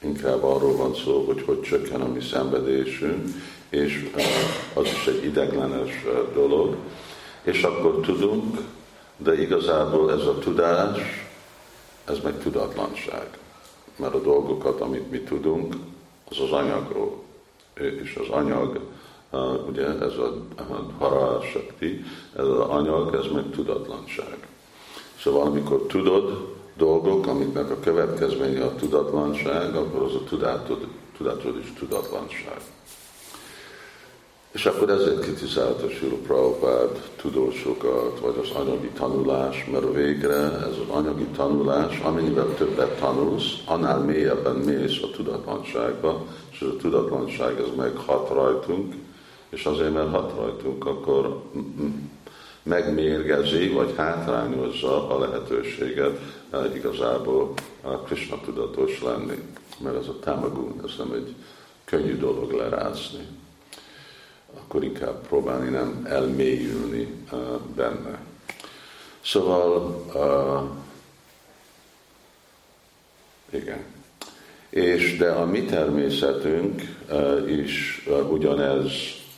inkább 0.03 0.43
arról 0.45 0.77
van 0.77 0.95
szó, 0.95 1.25
hogy 1.27 1.43
hogy 1.47 1.61
csökken 1.61 2.01
a 2.01 2.09
mi 2.09 2.21
szenvedésünk, 2.21 3.29
és 3.69 4.11
az 4.75 4.85
is 4.85 5.07
egy 5.07 5.25
ideglenes 5.25 6.05
dolog. 6.35 6.77
És 7.43 7.63
akkor 7.63 8.01
tudunk 8.01 8.59
de 9.19 9.41
igazából 9.41 10.13
ez 10.13 10.27
a 10.27 10.39
tudás, 10.39 10.99
ez 12.05 12.19
meg 12.23 12.39
tudatlanság. 12.39 13.39
Mert 13.97 14.15
a 14.15 14.21
dolgokat, 14.21 14.81
amit 14.81 15.11
mi 15.11 15.19
tudunk, 15.19 15.75
az 16.31 16.41
az 16.41 16.53
anyagról. 16.53 17.23
És 17.75 18.17
az 18.21 18.29
anyag, 18.29 18.81
ugye 19.69 19.87
ez 19.87 20.13
a 20.13 20.47
harasakti, 20.99 22.05
ez 22.37 22.45
az 22.45 22.59
anyag, 22.59 23.15
ez 23.15 23.33
meg 23.33 23.51
tudatlanság. 23.51 24.48
Szóval 25.23 25.47
amikor 25.47 25.83
tudod 25.87 26.57
dolgok, 26.77 27.27
amiknek 27.27 27.71
a 27.71 27.81
következménye 27.81 28.65
a 28.65 28.75
tudatlanság, 28.75 29.77
akkor 29.77 30.03
az 30.03 30.15
a 30.15 30.25
tudátod, 30.25 30.87
tudatod 31.17 31.59
is 31.59 31.73
tudatlanság. 31.79 32.61
És 34.53 34.67
akkor 34.67 34.91
ezért 34.91 35.21
kritizálta 35.21 35.89
Sula 35.89 36.17
Prabhupád 36.27 37.11
tudósokat, 37.17 38.21
vagy 38.21 38.35
az 38.43 38.51
anyagi 38.51 38.89
tanulás, 38.89 39.67
mert 39.73 39.95
végre 39.95 40.35
ez 40.37 40.77
az 40.87 40.89
anyagi 40.95 41.27
tanulás, 41.37 42.01
amennyivel 42.01 42.55
többet 42.55 42.99
tanulsz, 42.99 43.53
annál 43.65 43.99
mélyebben 43.99 44.57
mész 44.57 45.03
a 45.03 45.11
tudatlanságba, 45.11 46.25
és 46.51 46.61
a 46.61 46.77
tudatlanság 46.77 47.61
ez 47.61 47.77
meg 47.77 47.97
hat 47.97 48.29
rajtunk, 48.29 48.95
és 49.49 49.65
azért, 49.65 49.93
mert 49.93 50.11
hat 50.11 50.33
rajtunk, 50.37 50.87
akkor 50.87 51.43
megmérgezi, 52.69 53.69
vagy 53.69 53.95
hátrányozza 53.97 55.09
a 55.09 55.19
lehetőséget 55.19 56.19
eh, 56.51 56.75
igazából 56.75 57.53
a 57.83 57.99
Krishna 57.99 58.41
tudatos 58.41 59.03
lenni. 59.03 59.43
Mert 59.79 59.97
ez 59.97 60.09
a 60.09 60.19
támagún, 60.19 60.81
ez 60.85 60.91
nem 60.99 61.13
egy 61.13 61.35
könnyű 61.85 62.17
dolog 62.17 62.53
lerázni 62.53 63.27
akkor 64.69 64.85
inkább 64.85 65.27
próbálni 65.27 65.69
nem 65.69 66.07
elmélyülni 66.09 67.15
uh, 67.33 67.41
benne. 67.77 68.21
Szóval, 69.21 70.05
uh, 70.15 70.71
igen. 73.61 73.85
És 74.69 75.17
de 75.17 75.31
a 75.31 75.45
mi 75.47 75.65
természetünk 75.65 76.83
uh, 77.11 77.51
is 77.51 78.05
uh, 78.07 78.33
ugyanez 78.33 78.93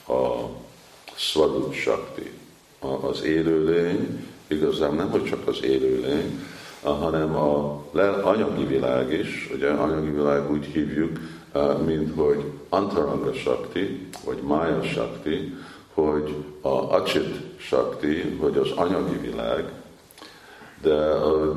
a 0.09 0.49
Svadup 1.14 1.75
Shakti, 1.75 2.31
az 2.81 3.23
élőlény, 3.23 4.27
igazán 4.47 4.95
nem, 4.95 5.11
hogy 5.11 5.25
csak 5.25 5.49
az 5.49 5.62
élőlény, 5.62 6.40
hanem 6.83 7.35
a 7.35 7.85
anyagi 8.23 8.64
világ 8.64 9.12
is, 9.12 9.51
ugye 9.55 9.71
anyagi 9.71 10.11
világ 10.11 10.51
úgy 10.51 10.64
hívjuk, 10.64 11.19
mint 11.85 12.14
hogy 12.16 12.45
Antaranga 12.69 13.33
Sakti, 13.33 14.07
vagy 14.25 14.38
Maya 14.43 14.83
Sakti, 14.83 15.55
hogy 15.95 16.35
a 16.61 16.95
Acsit 16.95 17.40
Sakti, 17.57 18.37
hogy 18.40 18.57
az 18.57 18.71
anyagi 18.71 19.16
világ, 19.16 19.73
de 20.83 20.95
a 20.95 21.55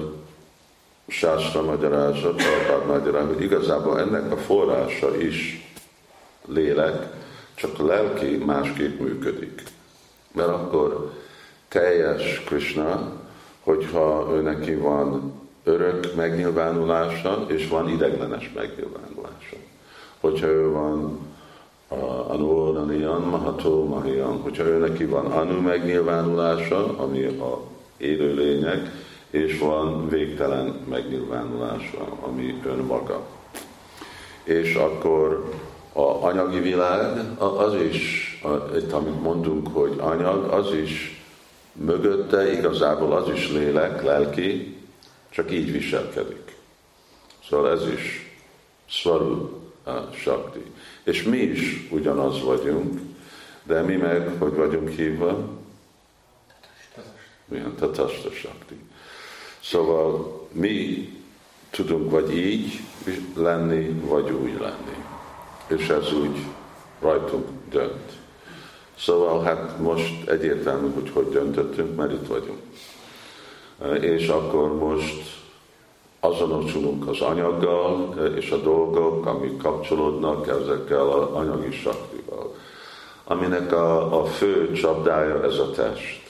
Sászra 1.08 1.62
magyarázat, 1.62 2.42
a 2.82 2.86
magyarázat, 2.88 3.34
hogy 3.34 3.44
igazából 3.44 4.00
ennek 4.00 4.32
a 4.32 4.38
forrása 4.38 5.18
is 5.18 5.68
lélek, 6.46 7.14
csak 7.56 7.80
a 7.80 7.86
lelki 7.86 8.36
másképp 8.36 9.00
működik. 9.00 9.64
Mert 10.34 10.50
akkor 10.50 11.12
teljes 11.67 12.43
Krishna, 12.46 13.12
hogyha 13.63 14.30
ő 14.34 14.41
neki 14.41 14.76
van 14.76 15.34
örök 15.63 16.15
megnyilvánulása, 16.15 17.46
és 17.48 17.67
van 17.67 17.89
ideglenes 17.89 18.52
megnyilvánulása. 18.56 19.56
Hogyha 20.19 20.48
ő 20.48 20.72
van 20.72 21.19
Anulanian, 22.28 23.22
Maható 23.22 23.86
Mahian, 23.86 24.41
hogyha 24.41 24.63
ő 24.63 24.78
neki 24.78 25.06
van 25.06 25.26
Anu 25.26 25.62
megnyilvánulása, 25.62 26.98
ami 26.98 27.24
a 27.24 27.62
élőlények, 27.98 28.91
és 29.30 29.60
van 29.60 30.10
végtelen 30.10 30.86
megnyilvánulása, 30.89 32.06
ami 32.22 32.62
önmaga. 32.65 33.26
És 34.43 34.76
akkor 34.76 35.50
a 35.93 36.02
anyagi 36.02 36.60
világ, 36.60 37.19
az 37.38 37.74
is, 37.76 38.33
itt 38.76 38.92
amit 38.92 39.22
mondunk, 39.22 39.68
hogy 39.68 39.96
anyag, 40.00 40.44
az 40.44 40.74
is 40.74 41.22
mögötte 41.74 42.52
igazából 42.52 43.14
az 43.14 43.30
is 43.30 43.50
lélek, 43.52 44.04
lelki, 44.04 44.78
csak 45.30 45.52
így 45.52 45.72
viselkedik. 45.72 46.56
Szóval 47.50 47.72
ez 47.72 47.88
is 47.88 48.36
szvarú 48.90 49.62
sakti. 50.16 50.62
És 51.04 51.24
mi 51.24 51.38
is 51.38 51.88
ugyanaz 51.92 52.44
vagyunk, 52.44 53.00
de 53.64 53.82
mi 53.82 53.96
meg, 53.96 54.30
hogy 54.40 54.54
vagyunk 54.54 54.90
hívva? 54.90 55.50
Milyen 57.46 57.76
tatasta 57.76 58.32
sakti. 58.32 58.76
Szóval 59.64 60.42
mi 60.52 61.08
tudunk 61.70 62.12
vagy 62.12 62.38
így 62.38 62.80
lenni, 63.36 63.90
vagy 63.90 64.32
úgy 64.32 64.60
lenni. 64.60 65.04
És 65.68 65.88
ez 65.88 66.14
úgy 66.14 66.38
rajtunk 67.00 67.48
dönt. 67.70 68.22
Szóval 68.98 69.44
hát 69.44 69.80
most 69.80 70.30
egyértelmű, 70.30 70.94
hogy 70.94 71.10
hogy 71.14 71.30
döntöttünk, 71.30 71.96
mert 71.96 72.12
itt 72.12 72.28
vagyunk. 72.28 72.60
És 74.04 74.28
akkor 74.28 74.76
most 74.76 75.42
azonosulunk 76.20 77.08
az 77.08 77.22
anyaggal 77.22 78.16
és 78.36 78.52
a 78.52 78.58
dolgok, 78.58 79.26
amik 79.26 79.58
kapcsolódnak 79.58 80.48
ezekkel 80.48 81.10
az 81.10 81.30
anyagi 81.34 81.72
saktival. 81.72 82.56
Aminek 83.24 83.72
a, 83.72 84.20
a 84.22 84.26
fő 84.26 84.72
csapdája 84.72 85.44
ez 85.44 85.58
a 85.58 85.72
test. 85.72 86.22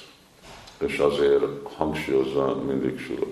És 0.77 0.97
azért 0.97 1.43
hangsúlyozza 1.77 2.55
mindig 2.67 2.99
Sula 2.99 3.25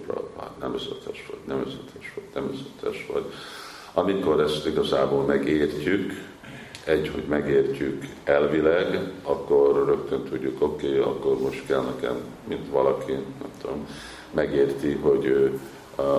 nem 0.59 0.73
ez 0.73 0.81
a 0.89 1.03
test 1.05 1.27
vagy, 1.27 1.39
nem 1.47 1.63
ez 1.67 1.73
a 1.73 1.91
test 1.93 2.13
vagy, 2.15 2.23
nem 2.33 2.49
ez 2.53 2.59
a 2.59 2.85
test 2.85 3.07
vagy. 3.07 3.23
Amikor 3.93 4.39
ezt 4.39 4.65
igazából 4.67 5.23
megértjük, 5.23 6.11
egy, 6.83 7.11
hogy 7.13 7.23
megértjük 7.23 8.05
elvileg, 8.23 9.11
akkor 9.23 9.85
rögtön 9.85 10.23
tudjuk, 10.23 10.61
oké, 10.61 10.87
okay, 10.87 10.99
akkor 10.99 11.39
most 11.39 11.65
kell 11.65 11.81
nekem, 11.81 12.15
mint 12.47 12.69
valaki, 12.69 13.11
nem 13.11 13.51
tudom, 13.61 13.87
megérti, 14.31 14.91
hogy 14.91 15.25
ő 15.25 15.59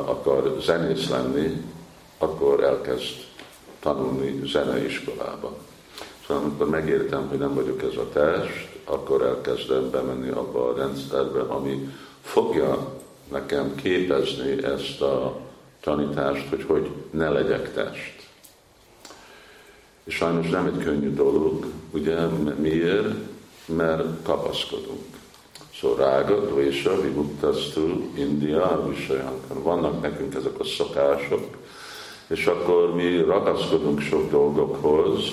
akar 0.05 0.57
zenész 0.61 1.09
lenni, 1.09 1.65
akkor 2.19 2.65
elkezd 2.65 3.15
tanulni 3.81 4.41
zeneiskolába. 4.47 5.57
Szóval 6.27 6.43
amikor 6.43 6.69
megértem, 6.69 7.29
hogy 7.29 7.39
nem 7.39 7.55
vagyok 7.55 7.83
ez 7.83 7.97
a 7.97 8.09
test, 8.13 8.69
akkor 8.85 9.23
elkezdem 9.23 9.91
bemenni 9.91 10.29
abba 10.29 10.69
a 10.69 10.77
rendszerbe, 10.77 11.41
ami 11.41 11.89
fogja 12.23 13.01
nekem 13.31 13.75
képezni 13.75 14.65
ezt 14.65 15.01
a 15.01 15.37
tanítást, 15.81 16.49
hogy 16.49 16.65
hogy 16.65 16.91
ne 17.11 17.29
legyek 17.29 17.75
test. 17.75 18.22
És 20.05 20.15
sajnos 20.15 20.49
nem 20.49 20.67
egy 20.67 20.85
könnyű 20.85 21.15
dolog, 21.15 21.67
ugye 21.91 22.27
miért? 22.61 23.15
Mert 23.67 24.23
kapaszkodunk. 24.23 25.13
Szóval 25.81 26.11
rága, 26.11 26.41
dvésa, 26.41 27.01
vimuktasztú, 27.01 28.11
India, 28.15 28.85
visajankan. 28.89 29.63
Vannak 29.63 30.03
nekünk 30.03 30.35
ezek 30.35 30.59
a 30.61 30.65
szokások, 30.65 31.57
és 32.27 32.47
akkor 32.47 32.95
mi 32.95 33.17
ragaszkodunk 33.17 34.01
sok 34.01 34.31
dolgokhoz, 34.31 35.25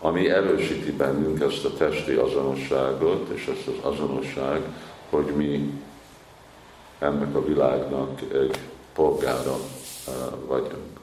ami 0.00 0.30
erősíti 0.30 0.92
bennünk 0.92 1.40
ezt 1.40 1.64
a 1.64 1.72
testi 1.72 2.12
azonosságot, 2.12 3.28
és 3.28 3.46
ezt 3.46 3.66
az 3.66 3.92
azonosság, 3.92 4.60
hogy 5.10 5.26
mi 5.36 5.70
ennek 6.98 7.34
a 7.34 7.44
világnak 7.44 8.20
egy 8.32 8.58
polgára 8.94 9.56
uh, 10.06 10.14
vagyunk. 10.46 11.00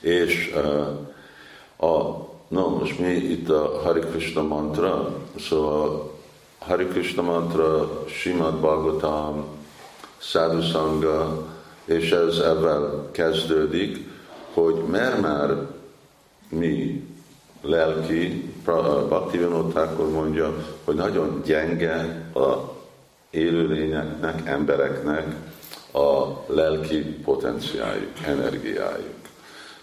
És 0.00 0.52
uh, 0.54 0.86
a, 1.78 1.86
no, 2.48 2.68
most 2.68 2.98
mi 2.98 3.12
itt 3.12 3.48
a 3.48 3.80
Hari 3.84 4.00
Krishna 4.00 4.42
mantra, 4.42 5.16
szóval 5.38 6.12
Hari 6.58 6.86
Krishna 6.86 7.22
mantra, 7.22 8.04
Simad 8.06 8.54
Bhagavatam, 8.54 9.44
Sadhu 10.18 10.60
Sangha, 10.60 11.46
és 11.84 12.10
ez 12.10 12.38
ebben 12.38 13.10
kezdődik, 13.10 14.08
hogy 14.52 14.74
mert 14.74 15.20
már 15.20 15.66
mi 16.48 17.04
lelki, 17.62 18.52
Bhaktivinoda 19.08 19.68
Thakur 19.68 20.10
mondja, 20.10 20.54
hogy 20.84 20.94
nagyon 20.94 21.42
gyenge 21.44 22.30
a 22.34 22.76
élőlényeknek, 23.30 24.48
embereknek 24.48 25.34
a 25.92 26.24
lelki 26.46 26.98
potenciáljuk, 26.98 28.12
energiájuk. 28.26 29.27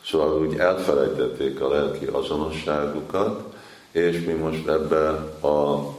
Szóval 0.06 0.40
úgy 0.40 0.58
elfelejtették 0.58 1.62
a 1.62 1.70
lelki 1.70 2.06
azonosságukat, 2.06 3.54
és 3.92 4.26
mi 4.26 4.34
most 4.34 4.68
ebbe 4.68 5.10
a 5.48 5.94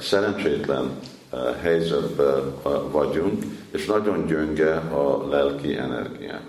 szerencsétlen 0.00 0.98
helyzetben 1.60 2.54
vagyunk, 2.90 3.44
és 3.70 3.86
nagyon 3.86 4.26
gyönge 4.26 4.74
a 4.76 5.28
lelki 5.28 5.76
energia. 5.76 6.40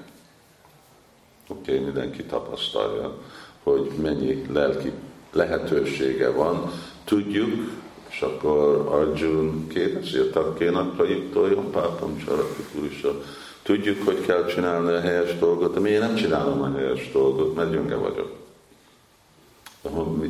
Oké, 1.48 1.72
okay, 1.72 1.84
mindenki 1.84 2.24
tapasztalja, 2.24 3.18
hogy 3.64 3.92
mennyi 4.02 4.46
lelki 4.52 4.92
lehetősége 5.32 6.30
van. 6.30 6.72
Tudjuk, 7.04 7.72
és 8.10 8.22
akkor 8.22 8.88
Arjun 8.92 9.68
kérdezi 9.68 10.18
a 10.18 10.30
takkénak, 10.30 10.96
projektoljon 10.96 11.72
pápam 11.72 12.18
Csarakipurisa. 12.26 13.22
Tudjuk, 13.70 14.06
hogy 14.06 14.26
kell 14.26 14.46
csinálni 14.46 14.94
a 14.94 15.00
helyes 15.00 15.38
dolgot, 15.38 15.74
de 15.74 15.80
miért 15.80 16.02
nem 16.02 16.16
csinálom 16.16 16.62
a 16.62 16.78
helyes 16.78 17.12
dolgot, 17.12 17.56
mert 17.56 17.72
gyönge 17.72 17.96
vagyok. 17.96 18.32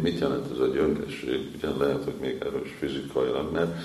Mit 0.02 0.20
jelent 0.20 0.52
ez 0.52 0.60
a 0.60 0.68
gyöngesség? 0.68 1.52
Ugye 1.56 1.68
lehet, 1.78 2.04
hogy 2.04 2.16
még 2.22 2.38
erős 2.42 2.76
fizikailag, 2.80 3.52
mert, 3.52 3.76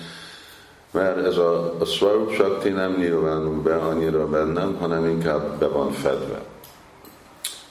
mert 0.90 1.26
ez 1.26 1.36
a, 1.36 1.80
a 1.80 1.84
Swarup 1.84 2.32
Shakti 2.32 2.68
nem 2.68 2.96
nyilvánul 2.98 3.62
be 3.62 3.76
annyira 3.76 4.28
bennem, 4.28 4.76
hanem 4.76 5.08
inkább 5.08 5.58
be 5.58 5.66
van 5.66 5.92
fedve. 5.92 6.42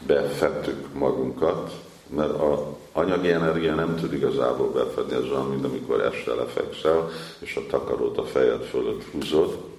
Befettük 0.07 0.93
magunkat, 0.93 1.71
mert 2.07 2.39
a 2.39 2.77
anyagi 2.91 3.31
energia 3.31 3.75
nem 3.75 3.95
tud 3.95 4.13
igazából 4.13 4.71
befedni, 4.71 5.13
ez 5.13 5.31
olyan, 5.31 5.49
mint 5.49 5.65
amikor 5.65 6.01
este 6.01 6.33
lefekszel, 6.33 7.09
és 7.39 7.55
a 7.55 7.67
takarót 7.69 8.17
a 8.17 8.23
fejed 8.23 8.63
fölött 8.63 9.03
húzod, 9.11 9.71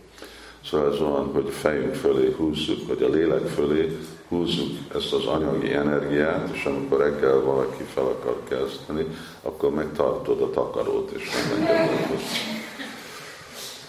Szóval 0.70 0.92
ez 0.92 1.00
olyan, 1.00 1.31
hogy 1.33 1.48
fejünk 1.50 1.94
fölé 1.94 2.35
húzzuk, 2.37 2.87
vagy 2.87 3.03
a 3.03 3.09
lélek 3.09 3.46
fölé 3.46 3.98
húzzuk 4.29 4.70
ezt 4.94 5.12
az 5.12 5.24
anyagi 5.24 5.72
energiát, 5.72 6.48
és 6.55 6.64
amikor 6.64 6.98
reggel 6.98 7.40
valaki 7.40 7.83
fel 7.83 8.05
akar 8.05 8.40
kezdeni, 8.48 9.07
akkor 9.42 9.74
megtartod 9.74 10.40
a 10.40 10.50
takarót, 10.50 11.11
és 11.11 11.31
nem 11.57 11.68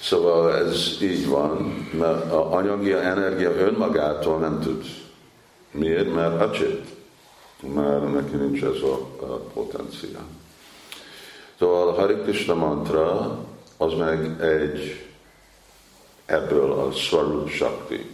Szóval 0.01 0.55
ez 0.55 0.97
így 1.01 1.27
van, 1.27 1.87
mert 1.97 2.31
a 2.31 2.53
anyagi 2.53 2.93
energia 2.93 3.51
önmagától 3.51 4.39
nem 4.39 4.59
tud. 4.59 4.83
Miért? 5.71 6.13
Mert 6.13 6.41
acsit. 6.41 6.87
Mert 7.73 8.13
neki 8.13 8.35
nincs 8.35 8.63
ez 8.63 8.81
a, 8.81 9.25
a 9.25 9.35
potenciál. 9.53 10.25
Szóval 11.59 11.87
a 11.87 11.93
Hari 11.93 12.15
Krishna 12.15 12.53
mantra 12.53 13.39
az 13.77 13.93
meg 13.93 14.41
egy 14.41 15.04
ebből 16.25 16.71
a 16.71 16.91
Swarup 16.91 17.49
Shakti. 17.49 18.09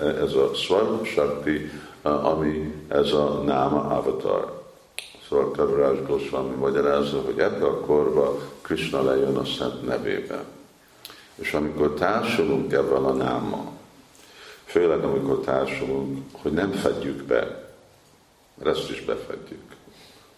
Ez 0.00 0.34
a 0.34 0.54
Swarup 0.54 1.04
Shakti, 1.06 1.70
ami 2.02 2.74
ez 2.88 3.12
a 3.12 3.42
Náma 3.44 3.80
Avatar. 3.80 4.62
Szóval 5.28 5.50
Kaviraj 5.50 6.02
Goswami 6.06 6.54
magyarázza, 6.54 7.20
hogy 7.20 7.38
ebbe 7.38 7.66
a 7.66 7.80
korba 7.80 8.38
Krishna 8.62 9.02
lejön 9.02 9.36
a 9.36 9.44
szent 9.44 9.86
nevébe. 9.86 10.44
És 11.34 11.52
amikor 11.52 11.94
társulunk 11.94 12.72
ebben 12.72 13.04
a 13.04 13.12
náma, 13.12 13.72
főleg 14.64 15.04
amikor 15.04 15.40
társulunk, 15.40 16.18
hogy 16.32 16.52
nem 16.52 16.70
fedjük 16.70 17.22
be, 17.22 17.68
mert 18.54 18.76
ezt 18.76 18.90
is 18.90 19.04
befedjük. 19.04 19.62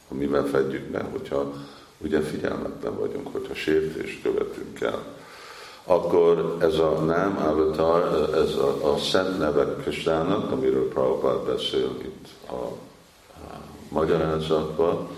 Ha 0.08 0.14
mivel 0.14 0.44
fedjük 0.44 0.82
be, 0.82 1.02
hogyha 1.02 1.52
ugye 1.98 2.20
figyelmetlen 2.20 2.98
vagyunk, 2.98 3.32
hogyha 3.32 3.54
sértést 3.54 4.22
követünk 4.22 4.80
el, 4.80 5.15
akkor 5.86 6.56
ez 6.60 6.78
a 6.78 6.90
nem 6.90 7.36
avatar, 7.46 8.30
ez 8.34 8.54
a, 8.54 8.92
a 8.92 8.98
szent 8.98 9.38
nevek 9.38 9.76
Kristának, 9.76 10.52
amiről 10.52 10.88
Prabhupád 10.88 11.54
beszél 11.54 11.90
itt 12.02 12.26
a, 12.46 12.52
a 12.52 13.60
magyarázatban, 13.88 15.08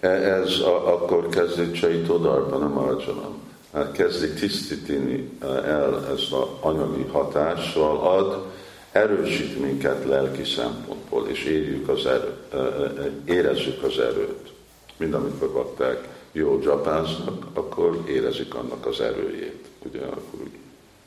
e, 0.00 0.08
ez 0.08 0.58
a, 0.58 0.92
akkor 0.92 1.28
kezdi 1.28 1.70
Csaitodárba, 1.70 2.56
nem 2.56 2.78
Arjanam. 2.78 3.38
Hát 3.72 3.92
kezdi 3.92 4.28
tisztítani 4.28 5.30
e, 5.40 5.46
el 5.46 6.06
ezt 6.14 6.32
az 6.32 6.46
anyagi 6.60 7.06
hatással, 7.12 7.96
ad, 7.96 8.44
erősít 8.92 9.60
minket 9.60 10.04
lelki 10.04 10.44
szempontból, 10.44 11.28
és 11.28 11.44
érjük 11.44 11.88
az 11.88 12.06
erő, 12.06 12.34
e, 12.52 13.32
érezzük 13.32 13.82
az 13.82 13.98
erőt. 13.98 14.52
Mind 14.96 15.14
amikor 15.14 15.52
bakták 15.52 16.08
jól 16.32 16.58
dzsapáznak, 16.58 17.46
akkor 17.54 18.02
érezik 18.08 18.54
annak 18.54 18.86
az 18.86 19.00
erőjét. 19.00 19.69
Ugye 19.84 20.00
akkor 20.00 20.48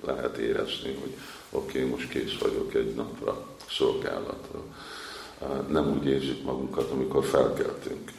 lehet 0.05 0.38
érezni, 0.38 0.97
hogy 1.01 1.15
oké, 1.49 1.77
okay, 1.77 1.89
most 1.89 2.09
kész 2.09 2.38
vagyok 2.38 2.73
egy 2.73 2.93
napra, 2.95 3.45
szolgálatra. 3.69 4.63
Nem 5.67 5.91
úgy 5.91 6.05
érzük 6.05 6.43
magunkat, 6.43 6.91
amikor 6.91 7.23
felkeltünk. 7.23 8.12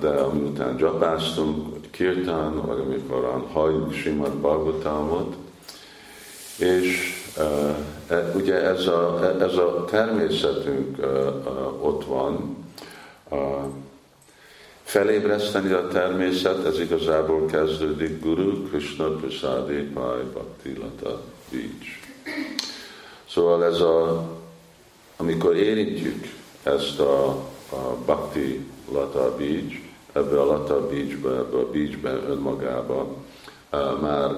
De 0.00 0.08
amiután 0.08 0.76
dzsapáztunk, 0.76 1.70
vagy 1.70 1.90
kirtán, 1.90 2.66
vagy 2.66 2.80
amikor 2.80 3.46
halljuk 3.52 3.92
Simad 3.92 4.34
Bhagavatamot, 4.34 5.36
és 6.58 7.14
uh, 7.36 8.34
ugye 8.34 8.54
ez 8.54 8.86
a, 8.86 9.34
ez 9.40 9.54
a 9.56 9.84
természetünk 9.84 10.96
ott 11.80 12.04
van, 12.04 12.56
Felébreszteni 14.88 15.72
a 15.72 15.88
természet, 15.88 16.66
ez 16.66 16.80
igazából 16.80 17.46
kezdődik 17.46 18.22
Guru 18.22 18.68
Krishna 18.68 19.08
Prasadi 19.08 19.74
Pai 19.74 20.22
Bhakti 20.32 20.78
Lata 20.78 21.20
Beach. 21.50 21.88
Szóval 23.30 23.64
ez 23.64 23.80
a, 23.80 24.24
amikor 25.16 25.56
érintjük 25.56 26.24
ezt 26.62 27.00
a, 27.00 27.28
a 27.68 27.96
Bhakti 28.04 28.66
Lata 28.92 29.36
Beach, 29.36 29.74
ebbe 30.12 30.40
a 30.40 30.44
Lata 30.44 30.86
Beachbe, 30.86 31.30
ebbe 31.30 31.56
a 31.56 31.70
beachbe 31.70 32.10
önmagába, 32.10 33.14
már 34.00 34.30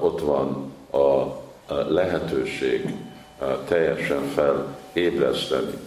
ott 0.00 0.20
van 0.20 0.72
a 0.90 1.40
lehetőség 1.88 2.94
teljesen 3.68 4.22
felébreszteni 4.92 5.78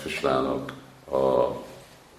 Krishnának 0.00 0.72
a 1.10 1.64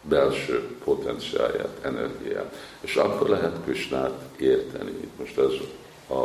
belső 0.10 0.68
potenciáját, 0.84 1.78
energiát. 1.82 2.56
És 2.80 2.96
akkor 2.96 3.30
lehet 3.30 3.56
Krisnát 3.64 4.22
érteni. 4.40 4.92
Most 5.20 5.38
ez 5.38 5.52
a 6.18 6.24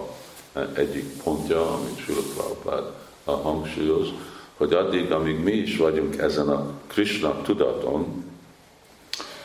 egyik 0.75 1.23
pontja, 1.23 1.75
amit 1.75 1.99
Sula 1.99 2.23
a 3.25 3.31
hangsúlyoz, 3.31 4.09
hogy 4.57 4.73
addig, 4.73 5.13
amíg 5.13 5.43
mi 5.43 5.53
is 5.53 5.77
vagyunk 5.77 6.19
ezen 6.19 6.49
a 6.49 6.71
Krishna 6.87 7.43
tudaton, 7.43 8.25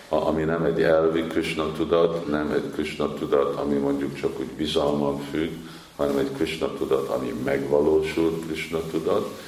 ami 0.10 0.43
nem 0.43 0.63
egy 0.63 0.82
elvi 0.82 1.21
Krishna 1.21 1.71
tudat, 1.71 2.28
nem 2.28 2.52
egy 2.52 2.71
Krishna 2.73 3.13
tudat, 3.13 3.56
ami 3.56 3.76
mondjuk 3.76 4.15
csak 4.15 4.39
úgy 4.39 4.52
bizalman 4.58 5.19
függ, 5.19 5.52
hanem 5.95 6.17
egy 6.17 6.32
Krishna 6.36 6.73
tudat, 6.73 7.10
ami 7.10 7.34
megvalósul 7.43 8.39
Krishna 8.45 8.80
tudat. 8.91 9.39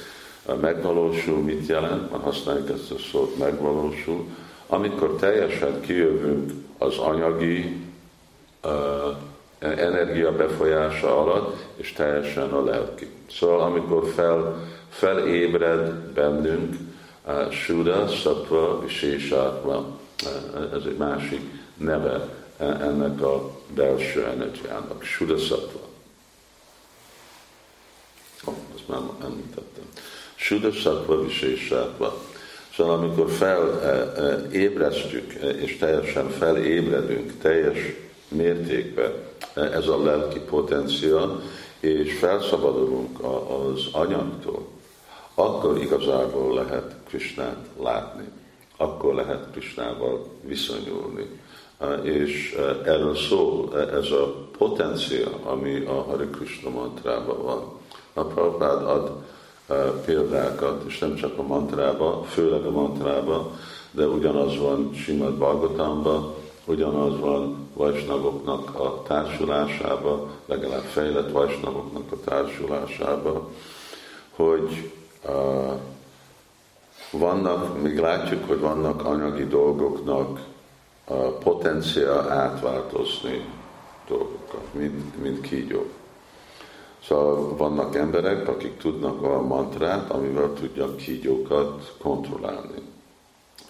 Megvalósul 0.60 1.38
mit 1.38 1.66
jelent? 1.66 2.10
Már 2.10 2.20
használjuk 2.20 2.70
ezt 2.70 2.90
a 2.90 2.98
szót, 3.12 3.38
megvalósul 3.38 4.24
amikor 4.70 5.16
teljesen 5.16 5.80
kijövünk 5.80 6.52
az 6.78 6.98
anyagi 6.98 7.76
uh, 8.64 9.16
energia 9.58 10.32
befolyása 10.32 11.20
alatt, 11.20 11.64
és 11.76 11.92
teljesen 11.92 12.50
a 12.50 12.64
lelki. 12.64 13.06
Szóval 13.30 13.60
amikor 13.60 14.12
fel, 14.14 14.68
felébred 14.88 15.94
bennünk 15.94 16.76
uh, 17.26 17.50
Suda, 17.50 18.06
Sattva, 18.08 18.80
Visésátva, 18.80 19.98
uh, 20.24 20.74
ez 20.74 20.82
egy 20.86 20.96
másik 20.96 21.40
neve 21.76 22.28
ennek 22.58 23.22
a 23.22 23.50
belső 23.74 24.24
energiának, 24.24 25.02
Suda 25.02 25.38
Sattva. 25.38 25.80
Oh, 28.44 28.54
ezt 28.74 28.88
már 28.88 29.00
említettem. 29.22 29.84
Suda 30.34 30.72
Sattva, 30.72 31.20
Visésátva. 31.22 32.29
Szóval 32.80 32.96
amikor 32.96 33.30
felébresztjük, 33.30 35.34
e, 35.34 35.46
e, 35.46 35.50
és 35.50 35.76
teljesen 35.76 36.28
felébredünk, 36.28 37.38
teljes 37.38 37.78
mértékben 38.28 39.12
ez 39.54 39.86
a 39.86 40.02
lelki 40.02 40.38
potencia, 40.38 41.40
és 41.80 42.18
felszabadulunk 42.18 43.24
az 43.24 43.86
anyagtól, 43.92 44.66
akkor 45.34 45.78
igazából 45.78 46.54
lehet 46.54 46.94
Krisnát 47.08 47.66
látni, 47.82 48.24
akkor 48.76 49.14
lehet 49.14 49.46
Krisnával 49.52 50.26
viszonyulni. 50.44 51.26
És 52.02 52.58
erről 52.84 53.16
szól 53.16 53.80
ez 53.80 54.10
a 54.10 54.48
potencia, 54.58 55.28
ami 55.42 55.84
a 55.84 56.02
Hare 56.02 56.26
Krishna 56.30 56.70
mantrában 56.70 57.42
van. 57.42 57.78
A 58.12 58.24
Prabhupád 58.24 58.82
ad 58.82 59.12
példákat, 60.04 60.84
és 60.86 60.98
nem 60.98 61.14
csak 61.14 61.38
a 61.38 61.42
mantrába, 61.42 62.22
főleg 62.22 62.64
a 62.64 62.70
mantrába, 62.70 63.50
de 63.90 64.06
ugyanaz 64.06 64.58
van 64.58 64.94
Simad 64.94 65.34
Bhagavatamban, 65.34 66.34
ugyanaz 66.64 67.20
van 67.20 67.68
Vajsnagoknak 67.74 68.80
a 68.80 69.02
társulásába, 69.02 70.30
legalább 70.46 70.82
fejlett 70.82 71.30
Vajsnagoknak 71.30 72.12
a 72.12 72.20
társulásába, 72.24 73.48
hogy 74.30 74.92
uh, 75.26 75.72
vannak, 77.10 77.82
még 77.82 77.98
látjuk, 77.98 78.48
hogy 78.48 78.60
vannak 78.60 79.04
anyagi 79.04 79.46
dolgoknak 79.46 80.40
a 81.04 81.14
potenciál 81.14 82.30
átváltozni 82.30 83.44
dolgokat, 84.08 84.74
mint, 84.74 85.22
mint 85.22 85.40
kígyók. 85.40 85.99
Szóval 87.04 87.56
vannak 87.56 87.96
emberek, 87.96 88.48
akik 88.48 88.76
tudnak 88.76 89.22
olyan 89.22 89.46
mantrát, 89.46 90.10
amivel 90.10 90.52
tudják 90.52 90.96
kígyókat 90.96 91.94
kontrollálni. 91.98 92.82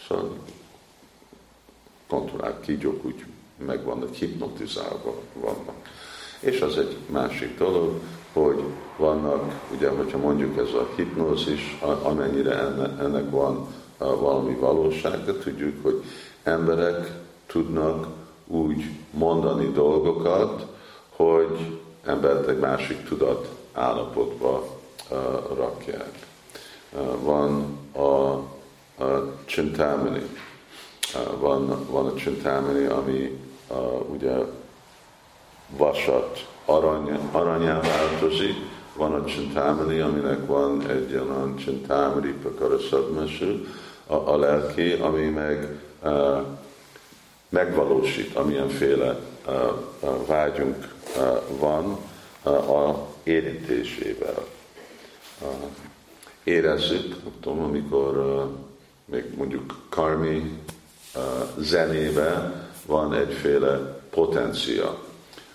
Szóval 0.08 0.30
kontrollált 2.08 2.60
kígyók 2.60 3.04
úgy 3.04 3.24
meg 3.66 3.84
vannak 3.84 4.14
hipnotizálva 4.14 5.14
vannak. 5.34 5.88
És 6.40 6.60
az 6.60 6.78
egy 6.78 6.96
másik 7.06 7.58
dolog, 7.58 8.00
hogy 8.32 8.62
vannak, 8.96 9.52
ugye, 9.74 9.88
hogyha 9.88 10.18
mondjuk 10.18 10.58
ez 10.58 10.72
a 10.74 10.88
hipnózis, 10.96 11.78
amennyire 12.02 12.58
ennek 12.98 13.30
van 13.30 13.66
valami 13.98 14.54
valóság, 14.54 15.24
de 15.24 15.38
tudjuk, 15.38 15.82
hogy 15.82 16.02
emberek 16.42 17.12
tudnak 17.46 18.06
úgy 18.46 18.84
mondani 19.10 19.72
dolgokat, 19.72 20.66
hogy 21.16 21.80
embert 22.04 22.48
egy 22.48 22.58
másik 22.58 23.04
tudat 23.04 23.48
állapotba 23.72 24.78
rakják. 25.56 26.26
Van 27.20 27.78
a, 27.92 28.32
a 29.04 29.34
csintámini, 29.44 30.22
van, 31.38 31.86
van 31.90 32.06
a 32.06 32.14
csintámini, 32.14 32.84
ami 32.84 33.40
uh, 33.68 34.10
ugye 34.10 34.32
vasat 35.76 36.46
arany, 36.64 37.18
aranyá 37.32 37.80
változik, 37.80 38.54
van 38.96 39.12
a 39.12 39.24
csintámini, 39.24 40.00
aminek 40.00 40.46
van 40.46 40.88
egy 40.88 41.12
olyan 41.12 41.56
csintámini 41.56 42.32
pakaraszadmeső, 42.42 43.68
a, 44.06 44.14
a 44.14 44.38
lelki, 44.38 44.92
ami 44.92 45.24
meg 45.24 45.80
uh, 46.02 46.38
megvalósít, 47.48 48.36
amilyenféle 48.36 49.18
uh, 49.46 49.54
uh, 50.00 50.26
vágyunk 50.26 50.94
van 51.58 51.98
a 52.44 53.08
érintésével. 53.22 54.46
Érezzük, 56.44 57.16
tudom, 57.40 57.62
amikor 57.62 58.44
még 59.04 59.24
mondjuk 59.36 59.78
karmi 59.88 60.58
zenébe 61.58 62.52
van 62.86 63.14
egyféle 63.14 64.00
potencia, 64.10 64.98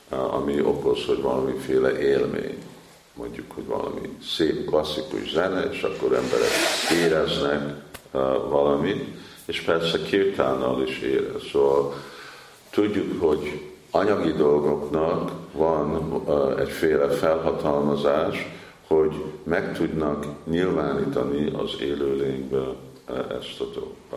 ami 0.09 0.61
okoz, 0.61 1.05
hogy 1.05 1.21
valamiféle 1.21 1.99
élmény. 1.99 2.63
Mondjuk, 3.13 3.51
hogy 3.51 3.65
valami 3.65 4.17
szép 4.35 4.65
klasszikus 4.65 5.31
zene, 5.31 5.61
és 5.61 5.81
akkor 5.81 6.13
emberek 6.13 6.49
éreznek 7.03 7.81
valamit, 8.49 9.03
és 9.45 9.61
persze 9.61 10.01
kirtánnal 10.01 10.83
is 10.87 10.99
érez. 10.99 11.43
Szóval 11.51 11.93
tudjuk, 12.69 13.21
hogy 13.21 13.61
anyagi 13.91 14.31
dolgoknak 14.31 15.31
van 15.55 16.23
egyféle 16.57 17.09
felhatalmazás, 17.09 18.47
hogy 18.87 19.23
meg 19.43 19.77
tudnak 19.77 20.25
nyilvánítani 20.43 21.51
az 21.53 21.75
élőlényből 21.81 22.75
ezt 23.39 23.61
a, 23.61 24.15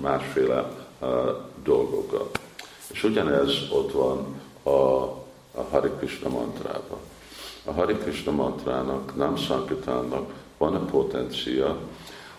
másféle 0.00 0.70
dolgokat. 1.64 2.40
És 2.92 3.04
ugyanez 3.04 3.52
ott 3.72 3.92
van 3.92 4.40
a, 4.62 4.70
a 5.54 5.62
Hari 5.70 5.90
mantrában. 6.28 6.98
A 7.64 7.72
Hari 7.72 7.94
Krishna 7.94 8.32
mantrának, 8.32 9.16
nem 9.16 9.36
Sankitánnak 9.36 10.32
van 10.58 10.74
a 10.74 10.84
potencia, 10.84 11.76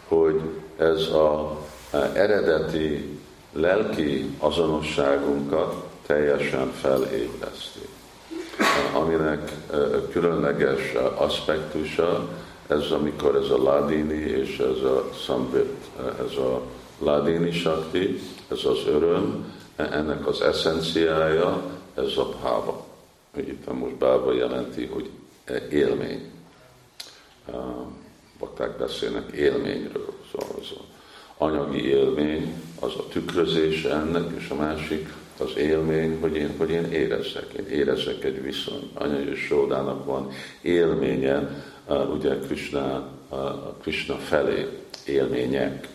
hogy 0.07 0.41
ez 0.77 1.07
a 1.07 1.57
eredeti 2.13 3.19
lelki 3.53 4.35
azonosságunkat 4.39 5.85
teljesen 6.05 6.71
felébreszti. 6.71 7.90
Aminek 8.93 9.51
különleges 10.11 10.93
aspektusa, 11.15 12.29
ez 12.67 12.91
amikor 12.91 13.35
ez 13.35 13.49
a 13.49 13.57
ladini 13.57 14.19
és 14.19 14.57
ez 14.57 14.83
a 14.83 15.09
szambit, 15.25 15.89
ez 16.25 16.37
a 16.37 16.61
ladini 16.99 17.51
sakti, 17.51 18.19
ez 18.51 18.65
az 18.65 18.87
öröm, 18.87 19.53
ennek 19.75 20.27
az 20.27 20.41
eszenciája, 20.41 21.61
ez 21.95 22.17
a 22.17 22.29
bháva. 22.41 22.85
Itt 23.37 23.73
most 23.73 23.95
bába 23.95 24.33
jelenti, 24.33 24.85
hogy 24.85 25.09
élmény. 25.69 26.31
Bakták 28.39 28.77
beszélnek 28.77 29.31
élményről, 29.31 30.13
szóval 30.31 30.55
az 30.59 30.73
anyagi 31.37 31.85
élmény, 31.85 32.53
az 32.79 32.91
a 32.97 33.07
tükrözés 33.07 33.83
ennek, 33.83 34.31
és 34.37 34.49
a 34.49 34.55
másik 34.55 35.13
az 35.41 35.57
élmény, 35.57 36.17
hogy 36.21 36.35
én, 36.35 36.53
hogy 36.57 36.69
én 36.69 36.91
érezzek, 36.91 37.45
én 37.59 37.67
érezzek 37.67 38.23
egy 38.23 38.41
viszony. 38.41 38.91
Anya 38.93 39.35
Sódának 39.35 40.05
van 40.05 40.29
élménye, 40.61 41.63
ugye 42.13 42.39
Krishna, 42.39 43.07
Krishna 43.81 44.15
felé 44.15 44.67
élmények. 45.05 45.87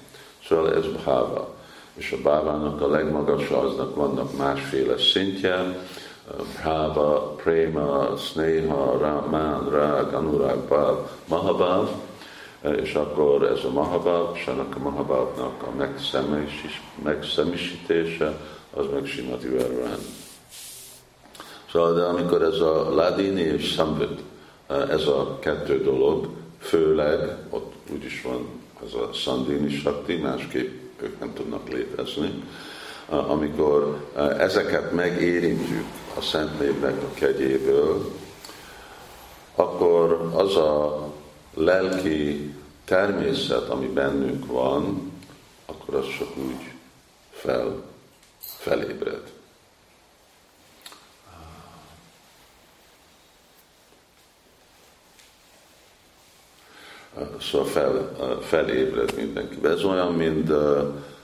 Szóval 0.49 0.75
ez 0.75 0.87
bhava. 0.87 1.55
És 1.95 2.13
a 2.13 2.23
bávának 2.23 2.81
a 2.81 2.89
legmagasabb, 2.89 3.65
aznak 3.65 3.95
vannak 3.95 4.37
másféle 4.37 4.99
szintje, 4.99 5.79
bhava, 6.63 7.35
prema, 7.43 8.17
sneha, 8.17 8.99
raman, 8.99 9.71
rag, 9.71 10.13
anurag, 10.13 10.59
bhav, 10.59 11.11
mahabhav, 11.29 11.89
és 12.83 12.95
akkor 12.95 13.43
ez 13.43 13.65
a 13.65 13.71
mahabhav, 13.71 14.37
és 14.37 14.47
ennek 14.47 14.77
a 14.77 14.79
mahabhavnak 14.79 15.63
a 15.63 15.71
megszemisítése, 17.03 18.39
az 18.77 18.87
meg 18.93 19.07
Simati 19.07 19.49
Verván. 19.49 19.99
Szóval, 21.73 21.95
de 21.95 22.03
amikor 22.03 22.43
ez 22.43 22.61
a 22.61 22.95
Ladini 22.95 23.41
és 23.41 23.73
Samvit, 23.73 24.21
ez 24.69 25.07
a 25.07 25.39
kettő 25.39 25.83
dolog, 25.83 26.29
főleg, 26.59 27.37
ott 27.51 27.73
úgyis 27.93 28.23
van 28.23 28.47
ez 28.87 28.93
a 28.95 29.13
Sandini 29.13 29.71
Shakti, 29.71 30.17
másképp 30.17 31.03
ők 31.03 31.21
nem 31.21 31.33
tudnak 31.35 31.69
létezni, 31.69 32.43
amikor 33.09 34.07
ezeket 34.39 34.93
megérintjük 34.93 35.87
a 36.17 36.21
Szent 36.21 36.61
Névnek 36.61 37.03
a 37.03 37.15
kegyéből, 37.15 38.11
akkor 39.55 40.31
az 40.35 40.57
a 40.57 41.07
lelki 41.55 42.55
természet, 42.85 43.69
ami 43.69 43.87
bennünk 43.87 44.47
van, 44.47 45.13
akkor 45.67 45.95
az 45.95 46.07
csak 46.19 46.37
úgy 46.37 46.73
fel, 47.31 47.83
felébred. 48.67 49.23
Szóval 57.41 57.67
fel, 57.67 58.17
felébred 58.41 59.15
mindenki. 59.17 59.57
Ez 59.65 59.85
olyan, 59.85 60.13
mint, 60.13 60.53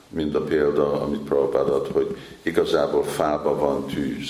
mint 0.08 0.34
a 0.34 0.42
példa, 0.42 1.02
amit 1.02 1.20
Prabhupád 1.20 1.68
ad, 1.68 1.86
hogy 1.92 2.16
igazából 2.42 3.04
fába 3.04 3.56
van 3.56 3.86
tűz. 3.86 4.28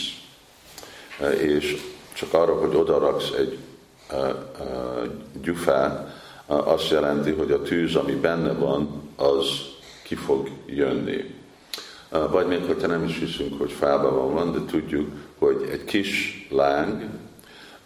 És 1.38 1.76
csak 2.12 2.34
arra, 2.34 2.54
hogy 2.54 2.74
odaraksz 2.74 3.30
egy 3.30 3.58
gyufát, 5.42 6.20
azt 6.46 6.90
jelenti, 6.90 7.30
hogy 7.30 7.50
a 7.50 7.62
tűz, 7.62 7.94
ami 7.94 8.14
benne 8.14 8.52
van, 8.52 9.10
az 9.16 9.46
ki 10.02 10.14
fog 10.14 10.48
jönni. 10.66 11.41
Vagy 12.30 12.46
még 12.46 12.64
hogyha 12.64 12.86
nem 12.86 13.04
is 13.04 13.18
hiszünk, 13.18 13.58
hogy 13.58 13.72
fában 13.72 14.32
van, 14.32 14.52
de 14.52 14.70
tudjuk, 14.70 15.10
hogy 15.38 15.68
egy 15.70 15.84
kis 15.84 16.46
láng, 16.50 17.02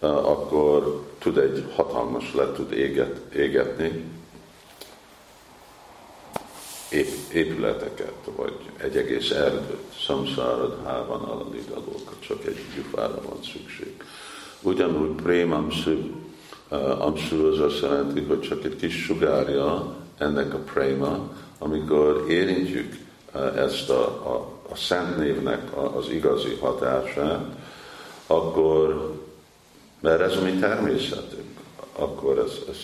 akkor 0.01 1.07
tud 1.19 1.39
egy 1.39 1.65
hatalmas 1.75 2.35
le 2.35 2.53
tud 2.53 2.73
éget, 2.73 3.35
égetni 3.35 4.05
épületeket, 7.33 8.15
vagy 8.37 8.57
egy 8.77 8.97
egész 8.97 9.31
erdőt, 9.31 9.93
szamszárad, 10.07 10.77
hában, 10.85 11.21
alalidalókat, 11.21 12.17
csak 12.21 12.47
egy 12.47 12.59
gyufára 12.77 13.21
van 13.29 13.39
szükség. 13.53 14.03
Ugyanúgy 14.63 15.23
prémamszű, 15.23 16.13
amszű 16.99 17.39
az 17.39 17.61
azt 17.61 17.81
jelenti, 17.81 18.21
hogy 18.21 18.41
csak 18.41 18.65
egy 18.65 18.77
kis 18.77 19.05
sugárja 19.05 19.97
ennek 20.19 20.55
a 20.55 20.59
préma, 20.59 21.31
amikor 21.59 22.25
érintjük 22.29 23.06
ezt 23.57 23.91
a, 23.91 24.03
a, 24.05 24.49
a 24.73 24.77
szent 24.77 25.17
névnek 25.17 25.77
az 25.97 26.09
igazi 26.09 26.55
hatását, 26.61 27.45
akkor 28.27 29.15
mert 30.01 30.21
ez 30.21 30.37
a 30.37 30.41
mi 30.41 30.53
természetünk, 30.53 31.61
akkor 31.99 32.39
ez, 32.39 32.53
ez 32.69 32.77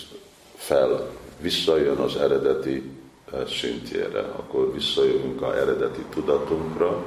fel, 0.55 1.11
visszajön 1.41 1.97
az 1.97 2.17
eredeti 2.17 2.91
eh, 3.33 3.47
szintjére, 3.47 4.21
akkor 4.21 4.73
visszajövünk 4.73 5.43
a 5.43 5.57
eredeti 5.57 6.05
tudatunkra, 6.11 7.05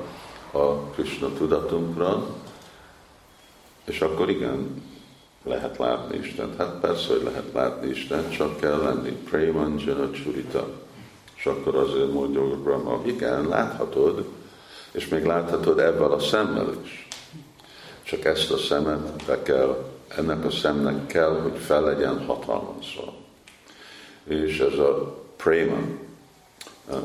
a 0.51 0.75
Krishna 0.75 1.33
tudatunkra, 1.33 2.25
és 3.85 4.01
akkor 4.01 4.29
igen, 4.29 4.83
lehet 5.43 5.77
látni 5.77 6.17
Isten. 6.17 6.53
Hát 6.57 6.79
persze, 6.79 7.07
hogy 7.07 7.23
lehet 7.23 7.53
látni 7.53 7.89
Isten, 7.89 8.29
csak 8.29 8.59
kell 8.59 8.77
lenni. 8.77 9.11
Premanjana 9.11 10.11
Churita. 10.11 10.84
És 11.45 11.51
akkor 11.51 11.75
azért 11.75 12.11
mondja 12.11 12.41
hogy 12.41 12.57
Brahma, 12.57 13.01
igen, 13.03 13.47
láthatod, 13.47 14.25
és 14.91 15.07
még 15.07 15.25
láthatod 15.25 15.79
ebben 15.79 16.11
a 16.11 16.19
szemmel 16.19 16.73
is. 16.83 17.07
Csak 18.03 18.25
ezt 18.25 18.51
a 18.51 18.57
szemet 18.57 19.25
be 19.25 19.41
kell 19.41 19.91
ennek 20.07 20.45
a 20.45 20.49
szemnek 20.49 21.05
kell, 21.07 21.39
hogy 21.41 21.57
fel 21.57 21.81
legyen 21.81 22.25
hatalmazva. 22.25 23.13
És 24.23 24.59
ez 24.59 24.77
a 24.77 25.23
préma. 25.35 25.77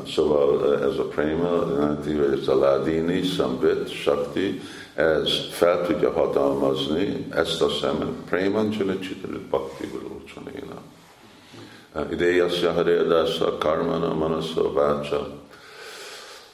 Szóval 0.07 0.77
ez 0.83 0.97
a 0.97 1.07
préma 1.07 1.65
jelenti, 1.71 2.13
hogy 2.13 2.39
ez 2.41 2.47
a 2.47 2.59
ládini, 2.59 3.23
szambit, 3.23 3.89
sakti, 3.89 4.61
ez 4.93 5.29
fel 5.51 5.85
tudja 5.85 6.11
hatalmazni 6.11 7.27
ezt 7.29 7.61
a 7.61 7.69
szemet. 7.69 8.13
Préman 8.29 8.69
csilicsitarit 8.69 9.41
bhakti 9.41 9.87
vilócsanéna. 9.87 10.81
Idéjasya 12.11 12.71
harédásza, 12.71 13.57
karmana, 13.57 14.13
manasza, 14.13 14.71
vácsa. 14.73 15.27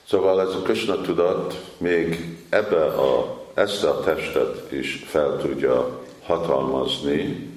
Szóval 0.07 0.41
ez 0.41 0.55
a 0.55 0.61
Krishna 0.61 1.01
tudat 1.01 1.61
még 1.77 2.37
ebbe 2.49 2.85
a, 2.85 3.37
ezt 3.53 3.83
a 3.83 3.99
testet 3.99 4.71
is 4.71 5.03
fel 5.07 5.37
tudja 5.37 5.99
hatalmazni, 6.23 7.49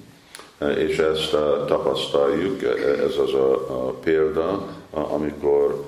és 0.76 0.98
ezt 0.98 1.30
tapasztaljuk, 1.66 2.62
ez 3.06 3.16
az 3.16 3.34
a, 3.34 3.52
a 3.52 3.90
példa, 3.90 4.66
amikor 4.90 5.84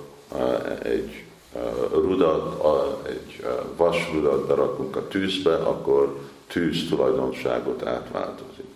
egy 0.83 1.25
rudat, 1.93 2.65
egy 3.09 3.45
vasrudat 3.77 4.47
berakunk 4.47 4.97
a 4.97 5.09
tűzbe, 5.09 5.55
akkor 5.55 6.17
tűz 6.47 6.89
tulajdonságot 6.89 7.87
átváltozik. 7.87 8.67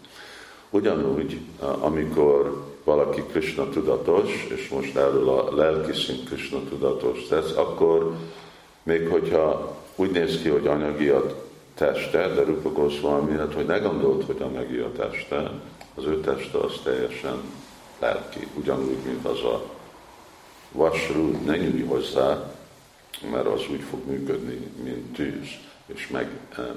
Ugyanúgy, 0.71 1.41
amikor 1.81 2.65
valaki 2.87 3.23
Krishna 3.23 3.69
tudatos, 3.69 4.47
és 4.55 4.69
most 4.69 4.97
erről 4.97 5.29
a 5.29 5.55
lelki 5.55 5.93
szint 5.93 6.29
Krishna 6.29 6.59
tudatos 6.69 7.27
tesz, 7.29 7.57
akkor 7.57 8.17
még 8.83 9.09
hogyha 9.09 9.77
úgy 9.97 10.11
néz 10.11 10.43
ki, 10.43 10.49
hogy 10.49 10.67
anyagiat 10.67 11.35
teste, 11.75 12.29
de 12.29 12.43
Rupa 12.43 12.73
Goswami, 12.73 13.37
hát, 13.37 13.55
hogy 13.55 13.67
ne 13.67 13.79
gondolt, 13.79 14.25
hogy 14.25 14.43
a 14.43 14.49
megi 14.49 14.79
a 14.79 14.93
teste, 14.93 15.51
az 15.95 16.05
ő 16.05 16.21
teste 16.21 16.59
az 16.59 16.81
teljesen 16.85 17.41
lelki, 17.99 18.47
ugyanúgy, 18.55 18.99
mint 19.07 19.25
az 19.25 19.43
a 19.43 19.65
vasrú, 20.73 21.39
ne 21.45 21.57
nyújj 21.57 21.83
hozzá, 21.83 22.53
mert 23.31 23.47
az 23.47 23.63
úgy 23.71 23.83
fog 23.91 24.01
működni, 24.07 24.71
mint 24.83 25.13
tűz, 25.13 25.49
és 25.87 26.09
meg, 26.09 26.29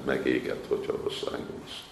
megéget, 0.06 0.66
hogyha 0.68 0.94
hozzányúlsz. 1.04 1.89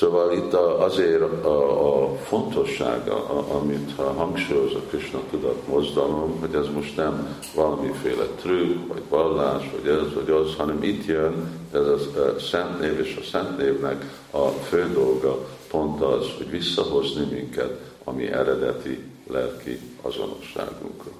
Szóval 0.00 0.32
itt 0.32 0.52
azért 0.54 1.44
a, 1.44 2.04
a 2.04 2.16
fontossága, 2.16 3.24
amit 3.60 3.92
hangsúlyoz 4.16 4.74
a 4.74 4.80
Krishna 4.88 5.20
tudat 5.30 5.66
mozdalom, 5.68 6.40
hogy 6.40 6.54
ez 6.54 6.66
most 6.74 6.96
nem 6.96 7.36
valamiféle 7.54 8.24
trükk, 8.24 8.88
vagy 8.88 9.02
vallás, 9.08 9.70
vagy 9.76 9.92
ez, 9.92 10.14
vagy 10.14 10.30
az, 10.30 10.54
hanem 10.56 10.82
itt 10.82 11.06
jön 11.06 11.62
ez 11.72 11.80
a 11.80 12.38
Szent 12.38 12.80
Név, 12.80 13.00
és 13.00 13.18
a 13.20 13.24
Szent 13.24 13.58
Névnek 13.58 14.04
a 14.30 14.48
fő 14.48 14.90
dolga 14.92 15.38
pont 15.70 16.02
az, 16.02 16.26
hogy 16.36 16.50
visszahozni 16.50 17.24
minket 17.30 17.80
a 18.04 18.12
mi 18.12 18.26
eredeti 18.26 18.98
lelki 19.30 19.78
azonosságunkra. 20.02 21.10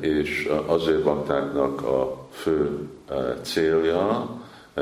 És 0.00 0.50
azért 0.66 1.02
baktáknak 1.02 1.82
a 1.82 2.26
fő 2.30 2.88
célja, 3.42 4.28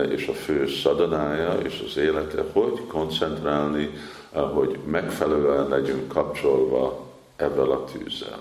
és 0.05 0.27
a 0.27 0.33
fő 0.33 0.69
szadanája 0.69 1.53
és 1.53 1.83
az 1.87 1.97
élete, 1.97 2.45
hogy 2.53 2.87
koncentrálni, 2.87 3.91
hogy 4.31 4.79
megfelelően 4.87 5.69
legyünk 5.69 6.09
kapcsolva 6.09 7.07
ebben 7.37 7.69
a 7.69 7.85
tűzzel. 7.85 8.41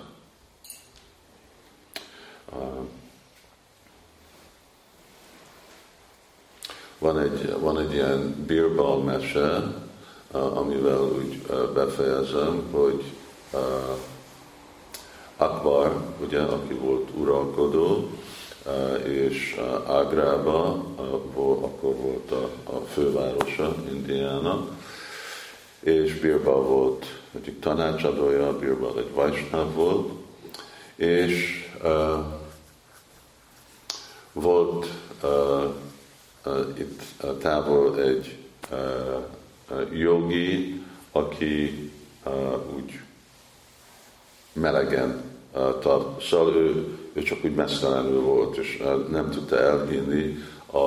Van 6.97 7.19
egy, 7.19 7.55
van 7.59 7.79
egy 7.79 7.93
ilyen 7.93 8.43
birbal 8.47 9.03
mese, 9.03 9.73
amivel 10.31 11.01
úgy 11.01 11.41
befejezem, 11.73 12.63
hogy 12.71 13.03
Akbar, 15.37 16.01
ugye, 16.25 16.41
aki 16.41 16.73
volt 16.73 17.09
uralkodó, 17.17 18.09
és 19.05 19.59
Ágrába, 19.87 20.85
akkor 21.35 21.95
volt 21.95 22.31
a, 22.31 22.49
a 22.63 22.79
fővárosa 22.93 23.75
Indiának, 23.91 24.71
és 25.79 26.19
Birbal 26.19 26.63
volt 26.63 27.21
egyik 27.35 27.59
tanácsadója, 27.59 28.57
Birbal 28.57 28.99
egy 28.99 29.13
Vajsnáv 29.13 29.73
volt, 29.73 30.11
és 30.95 31.65
uh, 31.83 32.25
volt 34.31 34.87
uh, 35.23 35.63
uh, 36.45 36.79
itt 36.79 37.01
távol 37.39 38.01
egy 38.01 38.37
uh, 38.71 39.97
jogi, 39.97 40.83
aki 41.11 41.91
uh, 42.25 42.33
úgy 42.75 42.99
melegen 44.53 45.23
uh, 45.53 45.79
tart, 45.79 46.21
szóval 46.21 46.55
ő, 46.55 46.94
ő 47.15 47.21
csak 47.21 47.37
úgy 47.43 47.55
mesztelenül 47.55 48.21
volt, 48.21 48.57
és 48.57 48.83
nem 49.09 49.29
tudta 49.29 49.59
elhinni 49.59 50.37
a, 50.71 50.77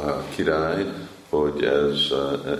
a 0.00 0.22
király, 0.34 0.86
hogy 1.28 1.64
ez, 1.64 2.00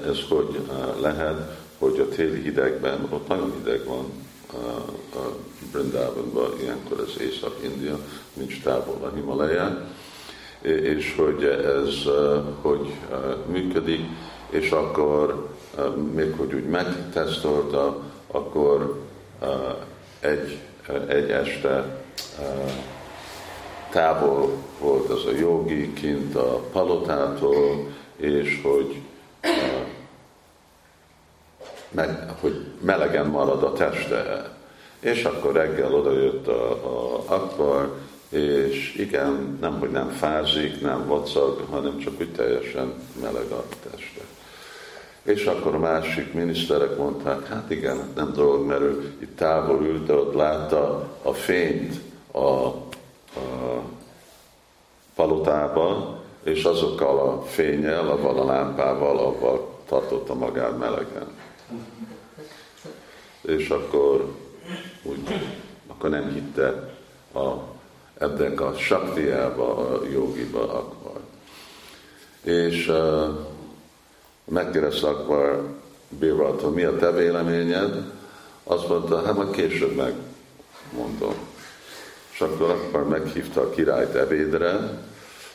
ez 0.06 0.18
hogy 0.28 0.60
lehet, 1.00 1.58
hogy 1.78 1.98
a 2.00 2.14
téli 2.14 2.40
hidegben, 2.40 3.06
ott 3.10 3.28
nagyon 3.28 3.52
hideg 3.58 3.84
van 3.84 4.04
a, 4.52 5.26
Brindában, 5.72 6.52
ilyenkor 6.60 7.00
az 7.00 7.20
Észak-India, 7.20 7.98
nincs 8.32 8.62
távol 8.62 8.98
a 9.02 9.14
Himalaján, 9.14 9.88
és 10.62 11.14
hogy 11.16 11.44
ez 11.44 11.94
hogy 12.60 12.92
működik, 13.46 14.00
és 14.50 14.70
akkor 14.70 15.48
még 16.14 16.34
hogy 16.36 16.54
úgy 16.54 16.66
megtesztolta, 16.66 18.02
akkor 18.26 19.00
egy, 20.20 20.58
egy 21.06 21.30
este 21.30 22.04
távol 23.90 24.52
volt 24.78 25.10
az 25.10 25.24
a 25.24 25.36
jogi 25.38 25.92
kint 25.92 26.34
a 26.34 26.60
palotától, 26.72 27.88
és 28.16 28.60
hogy 28.62 29.02
meg, 31.90 32.30
hogy 32.40 32.64
melegen 32.80 33.26
marad 33.26 33.62
a 33.62 33.72
teste. 33.72 34.54
És 35.00 35.24
akkor 35.24 35.52
reggel 35.52 35.94
odajött 35.94 36.46
a, 36.46 36.70
a 36.70 37.22
Akbar, 37.26 37.98
és 38.28 38.94
igen, 38.94 39.58
nem, 39.60 39.78
hogy 39.78 39.90
nem 39.90 40.08
fázik, 40.08 40.80
nem 40.80 41.06
vacag, 41.06 41.64
hanem 41.70 41.98
csak 41.98 42.20
úgy 42.20 42.32
teljesen 42.32 42.92
meleg 43.20 43.50
a 43.50 43.64
teste. 43.90 44.20
És 45.22 45.44
akkor 45.44 45.74
a 45.74 45.78
másik 45.78 46.32
miniszterek 46.32 46.96
mondták, 46.96 47.46
hát 47.46 47.70
igen, 47.70 47.98
nem 48.14 48.32
dolog, 48.32 48.66
mert 48.66 48.80
ő 48.80 49.14
itt 49.18 49.36
távol 49.36 49.84
ült, 49.84 50.06
de 50.06 50.12
ott 50.12 50.34
látta 50.34 51.08
a 51.22 51.32
fényt 51.32 52.00
a, 52.40 52.66
a 52.66 53.82
palotába, 55.14 56.18
és 56.42 56.64
azokkal 56.64 57.18
a 57.18 57.42
fényel, 57.42 58.08
avval 58.08 58.38
a 58.38 58.44
lámpával, 58.44 59.18
avval 59.18 59.68
tartotta 59.86 60.34
magát 60.34 60.78
melegen 60.78 61.44
és 63.46 63.68
akkor 63.68 64.34
úgy, 65.02 65.20
akkor 65.86 66.10
nem 66.10 66.32
hitte 66.32 66.94
a, 67.32 67.52
ebben 68.18 68.58
a 68.58 68.74
saktiába, 68.74 69.76
a 69.76 70.04
jogiba 70.12 70.72
akkor. 70.72 71.20
És 72.42 72.88
uh, 72.88 73.28
megkérdezte 74.44 75.08
akkor 75.08 75.74
Birvaltól, 76.08 76.70
mi 76.70 76.82
a 76.82 76.96
te 76.96 77.10
véleményed? 77.10 78.12
Azt 78.64 78.88
mondta, 78.88 79.24
hát 79.24 79.36
majd 79.36 79.50
később 79.50 79.94
megmondom. 79.94 81.34
És 82.36 82.42
akkor 82.42 82.70
akkor 82.70 83.08
meghívta 83.08 83.60
a 83.60 83.70
királyt 83.70 84.14
ebédre, 84.14 85.02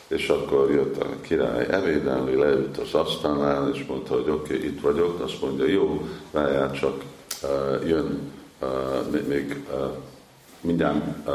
és 0.08 0.28
akkor 0.28 0.70
jött 0.70 1.02
a 1.02 1.06
király 1.20 1.66
ebédelni, 1.70 2.34
leült 2.34 2.78
az 2.78 2.94
asztalnál, 2.94 3.70
és 3.74 3.84
mondta, 3.88 4.14
hogy 4.14 4.30
oké, 4.30 4.54
okay, 4.54 4.66
itt 4.66 4.80
vagyok, 4.80 5.20
azt 5.20 5.40
mondja, 5.40 5.66
jó, 5.66 6.08
várjál 6.30 6.72
csak, 6.72 7.02
uh, 7.42 7.88
jön 7.88 8.32
uh, 8.60 9.26
még 9.28 9.56
uh, 9.70 9.90
mindjárt 10.60 11.04
uh, 11.26 11.34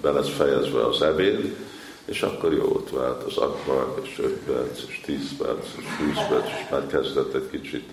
be 0.00 0.10
lesz 0.10 0.28
fejezve 0.28 0.86
az 0.86 1.02
ebéd, 1.02 1.56
és 2.04 2.22
akkor 2.22 2.52
jó 2.52 2.64
ott 2.64 2.90
vált 2.90 3.22
az 3.22 3.36
akvar, 3.36 4.00
és 4.02 4.18
5 4.18 4.30
perc, 4.30 4.82
és 4.88 5.00
10 5.04 5.36
perc, 5.38 5.66
és 5.76 5.84
20 6.14 6.28
perc, 6.28 6.46
és 6.46 6.70
már 6.70 6.86
kezdett 6.86 7.34
egy 7.34 7.48
kicsit 7.50 7.88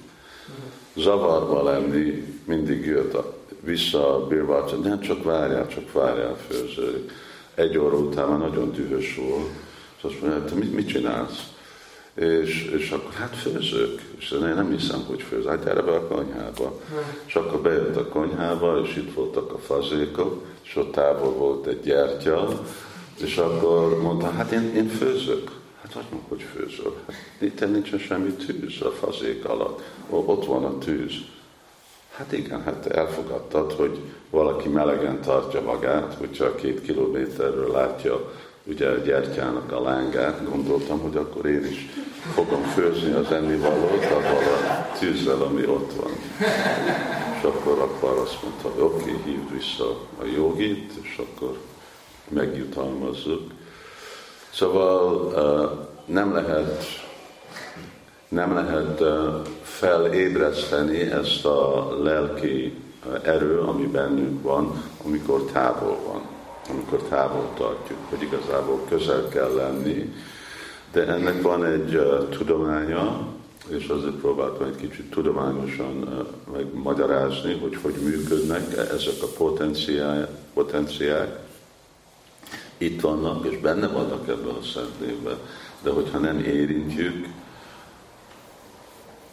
zavarba 0.95 1.63
lenni, 1.63 2.35
mindig 2.45 2.85
jött 2.85 3.13
a, 3.13 3.33
vissza 3.67 4.15
a 4.15 4.27
bírvács, 4.27 4.71
nem 4.83 4.99
csak 4.99 5.23
várjál, 5.23 5.67
csak 5.67 5.91
várjál 5.91 6.37
főző. 6.47 7.09
Egy 7.55 7.77
óra 7.77 7.97
után 7.97 8.27
már 8.27 8.39
nagyon 8.39 8.71
dühös 8.71 9.15
volt, 9.15 9.49
és 9.97 10.03
azt 10.03 10.21
mondja, 10.21 10.43
te 10.43 10.55
mit, 10.55 10.73
mit 10.73 10.87
csinálsz? 10.87 11.47
És, 12.13 12.71
és 12.77 12.89
akkor 12.91 13.13
hát 13.13 13.35
főzök. 13.35 14.01
És 14.17 14.31
én 14.31 14.39
nem 14.39 14.71
hiszem, 14.71 15.03
hogy 15.07 15.21
főz. 15.21 15.45
Hát 15.45 15.63
gyere 15.63 15.81
be 15.81 15.91
a 15.91 16.07
konyhába. 16.07 16.79
És 17.25 17.35
akkor 17.35 17.59
bejött 17.59 17.95
a 17.95 18.07
konyhába, 18.07 18.81
és 18.83 18.95
itt 18.95 19.13
voltak 19.13 19.53
a 19.53 19.57
fazékok, 19.57 20.45
és 20.63 20.75
ott 20.75 20.91
távol 20.91 21.31
volt 21.31 21.67
egy 21.67 21.81
gyertya, 21.81 22.61
és 23.21 23.37
akkor 23.37 24.01
mondta, 24.01 24.29
hát 24.29 24.51
én, 24.51 24.73
én 24.75 24.87
főzök. 24.87 25.51
Hát 25.81 25.93
hogy 25.93 26.03
mondjuk, 26.11 26.29
hogy 26.29 26.45
főzök? 26.55 26.99
Hát 27.05 27.41
itt 27.41 27.71
nincsen 27.71 27.99
semmi 27.99 28.31
tűz 28.31 28.81
a 28.81 28.89
fazék 28.91 29.45
alatt. 29.45 29.81
Ott 30.09 30.45
van 30.45 30.63
a 30.63 30.77
tűz. 30.77 31.13
Hát 32.17 32.31
igen, 32.31 32.63
hát 32.63 32.85
elfogadtad, 32.85 33.71
hogy 33.73 33.99
valaki 34.29 34.69
melegen 34.69 35.21
tartja 35.21 35.61
magát, 35.61 36.13
hogyha 36.13 36.55
két 36.55 36.81
kilométerről 36.81 37.71
látja 37.71 38.31
ugye 38.63 38.89
a 38.89 38.95
gyertyának 38.95 39.71
a 39.71 39.81
lángát, 39.81 40.49
gondoltam, 40.49 40.99
hogy 40.99 41.15
akkor 41.15 41.45
én 41.45 41.65
is 41.65 41.89
fogom 42.33 42.61
főzni 42.61 43.11
az 43.11 43.31
ennivalót 43.31 44.05
avval 44.05 44.43
a 44.67 44.97
tűzzel, 44.99 45.41
ami 45.41 45.65
ott 45.65 45.93
van. 45.93 46.11
És 47.37 47.43
akkor 47.43 47.79
akkor 47.79 48.17
azt 48.17 48.43
mondta, 48.43 48.69
hogy 48.69 48.81
oké, 48.81 49.11
okay, 49.11 49.21
hívd 49.23 49.51
vissza 49.51 49.89
a 50.21 50.25
jogit, 50.35 50.91
és 51.01 51.17
akkor 51.17 51.57
megjutalmazzuk. 52.29 53.51
Szóval 54.49 55.89
nem 56.05 56.33
lehet, 56.33 56.85
nem 58.27 58.53
lehet 58.53 59.03
felébreszteni 59.77 60.99
ezt 60.99 61.45
a 61.45 61.89
lelki 62.03 62.73
erő, 63.23 63.59
ami 63.59 63.85
bennünk 63.85 64.41
van, 64.41 64.83
amikor 65.05 65.43
távol 65.43 65.97
van 66.05 66.35
amikor 66.69 67.01
távol 67.01 67.49
tartjuk, 67.57 67.97
hogy 68.09 68.21
igazából 68.21 68.81
közel 68.89 69.27
kell 69.27 69.53
lenni, 69.53 70.13
de 70.91 71.07
ennek 71.07 71.41
van 71.41 71.65
egy 71.65 72.01
tudománya, 72.29 73.27
és 73.67 73.87
azért 73.87 74.13
próbáltam 74.13 74.67
egy 74.67 74.75
kicsit 74.75 75.09
tudományosan 75.09 76.25
megmagyarázni, 76.53 77.53
hogy 77.53 77.77
hogy 77.81 77.93
működnek 77.93 78.77
ezek 78.77 79.21
a 79.21 79.43
potenciák. 80.53 81.39
Itt 82.77 83.01
vannak, 83.01 83.45
és 83.45 83.57
benne 83.57 83.87
vannak 83.87 84.27
ebben 84.27 84.55
a 84.55 84.63
szentlévben, 84.73 85.37
de 85.81 85.89
hogyha 85.89 86.17
nem 86.17 86.39
érintjük, 86.39 87.27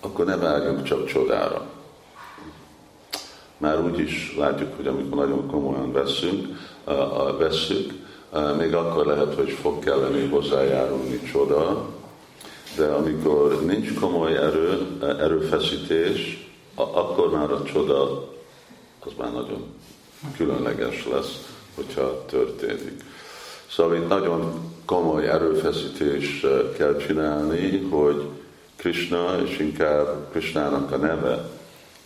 akkor 0.04 0.24
ne 0.24 0.36
várjunk 0.36 0.82
csak 0.82 1.06
csodára. 1.06 1.66
Már 3.58 3.80
úgy 3.80 3.98
is 3.98 4.34
látjuk, 4.38 4.76
hogy 4.76 4.86
amikor 4.86 5.16
nagyon 5.16 5.46
komolyan 5.46 5.92
veszünk, 5.92 6.46
vesszük, 7.38 7.92
még 8.58 8.74
akkor 8.74 9.06
lehet, 9.06 9.34
hogy 9.34 9.50
fog 9.50 9.78
kelleni 9.78 10.28
hozzájárulni 10.28 11.20
csoda, 11.32 11.88
de 12.76 12.84
amikor 12.86 13.64
nincs 13.64 13.94
komoly 13.94 14.36
erő, 14.36 14.98
erőfeszítés, 15.00 16.48
akkor 16.74 17.30
már 17.30 17.50
a 17.50 17.62
csoda 17.62 18.28
az 19.06 19.12
már 19.18 19.32
nagyon 19.32 19.64
különleges 20.36 21.06
lesz, 21.12 21.48
hogyha 21.74 22.24
történik. 22.24 23.04
Szóval 23.70 23.96
itt 23.96 24.08
nagyon 24.08 24.52
komoly 24.84 25.28
erőfeszítés 25.28 26.46
kell 26.76 26.96
csinálni, 26.96 27.80
hogy 27.90 28.28
Krishna, 28.84 29.42
és 29.44 29.58
inkább 29.58 30.30
Krishnának 30.30 30.92
a 30.92 30.96
neve 30.96 31.50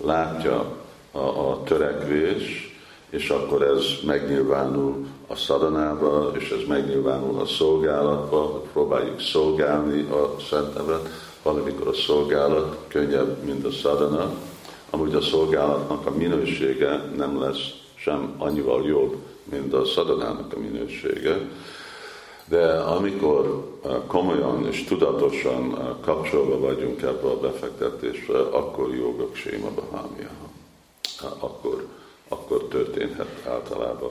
látja 0.05 0.77
a, 1.13 1.19
a 1.19 1.63
törekvés, 1.63 2.77
és 3.11 3.31
akkor 3.31 3.63
ez 3.63 3.85
megnyilvánul 4.07 5.07
a 5.27 5.35
szadanába, 5.35 6.33
és 6.39 6.51
ez 6.51 6.69
megnyilvánul 6.69 7.41
a 7.41 7.47
szolgálatba, 7.47 8.41
hogy 8.41 8.69
próbáljuk 8.73 9.21
szolgálni 9.21 10.01
a 10.11 10.37
Szent 10.51 10.75
Nevet, 10.75 11.09
valamikor 11.43 11.89
a 11.89 11.93
szolgálat 11.93 12.79
könnyebb, 12.89 13.43
mint 13.45 13.65
a 13.65 13.71
szadana, 13.71 14.31
amúgy 14.91 15.15
a 15.15 15.21
szolgálatnak 15.21 16.07
a 16.07 16.11
minősége 16.11 17.03
nem 17.17 17.41
lesz 17.41 17.71
sem 17.95 18.35
annyival 18.37 18.87
jobb, 18.87 19.17
mint 19.45 19.73
a 19.73 19.85
szadanának 19.85 20.53
a 20.55 20.59
minősége, 20.59 21.49
de 22.49 22.79
amikor 22.79 23.77
eh, 23.85 23.97
komolyan 24.07 24.67
és 24.67 24.85
tudatosan 24.85 25.79
eh, 25.79 25.87
kapcsolva 26.01 26.59
vagyunk 26.59 27.03
ebbe 27.03 27.29
a 27.29 27.41
befektetésre, 27.41 28.39
akkor 28.39 28.95
jogok 28.95 29.37
séma 29.37 29.71
bahámia. 29.71 30.31
Eh, 31.23 31.45
akkor, 31.45 31.87
akkor 32.29 32.65
történhet 32.65 33.47
általában 33.47 34.11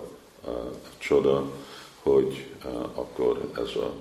csoda, 0.98 1.44
hogy 2.02 2.46
akkor 2.94 3.52
ez 3.56 3.76
a 3.76 3.92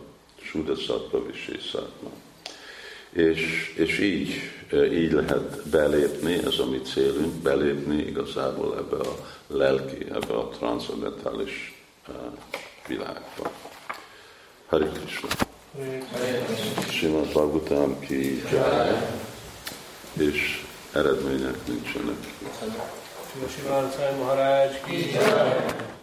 Sudasattva 0.41 1.23
Visészátma. 1.27 2.11
És, 3.11 3.75
és 3.77 3.99
így, 3.99 4.35
így 4.93 5.13
lehet 5.13 5.69
belépni, 5.69 6.33
ez 6.33 6.59
a 6.59 6.67
mi 6.67 6.81
célunk, 6.81 7.33
belépni 7.35 8.03
igazából 8.03 8.77
ebbe 8.79 8.97
a 8.97 9.17
lelki, 9.47 10.05
ebbe 10.05 10.35
a 10.35 10.49
transzendentális 10.49 11.83
világba. 12.87 13.51
Hare 14.69 14.87
Krishna. 14.87 15.29
Simát 16.91 17.33
Bhagavatam 17.33 17.99
ki 18.01 18.43
jai, 18.51 18.97
és 20.17 20.65
eredmények 20.93 21.67
nincsenek. 21.67 22.17
Simát 23.57 24.19
Maharaj 24.19 24.81
ki 24.85 25.11
jai. 25.11 25.96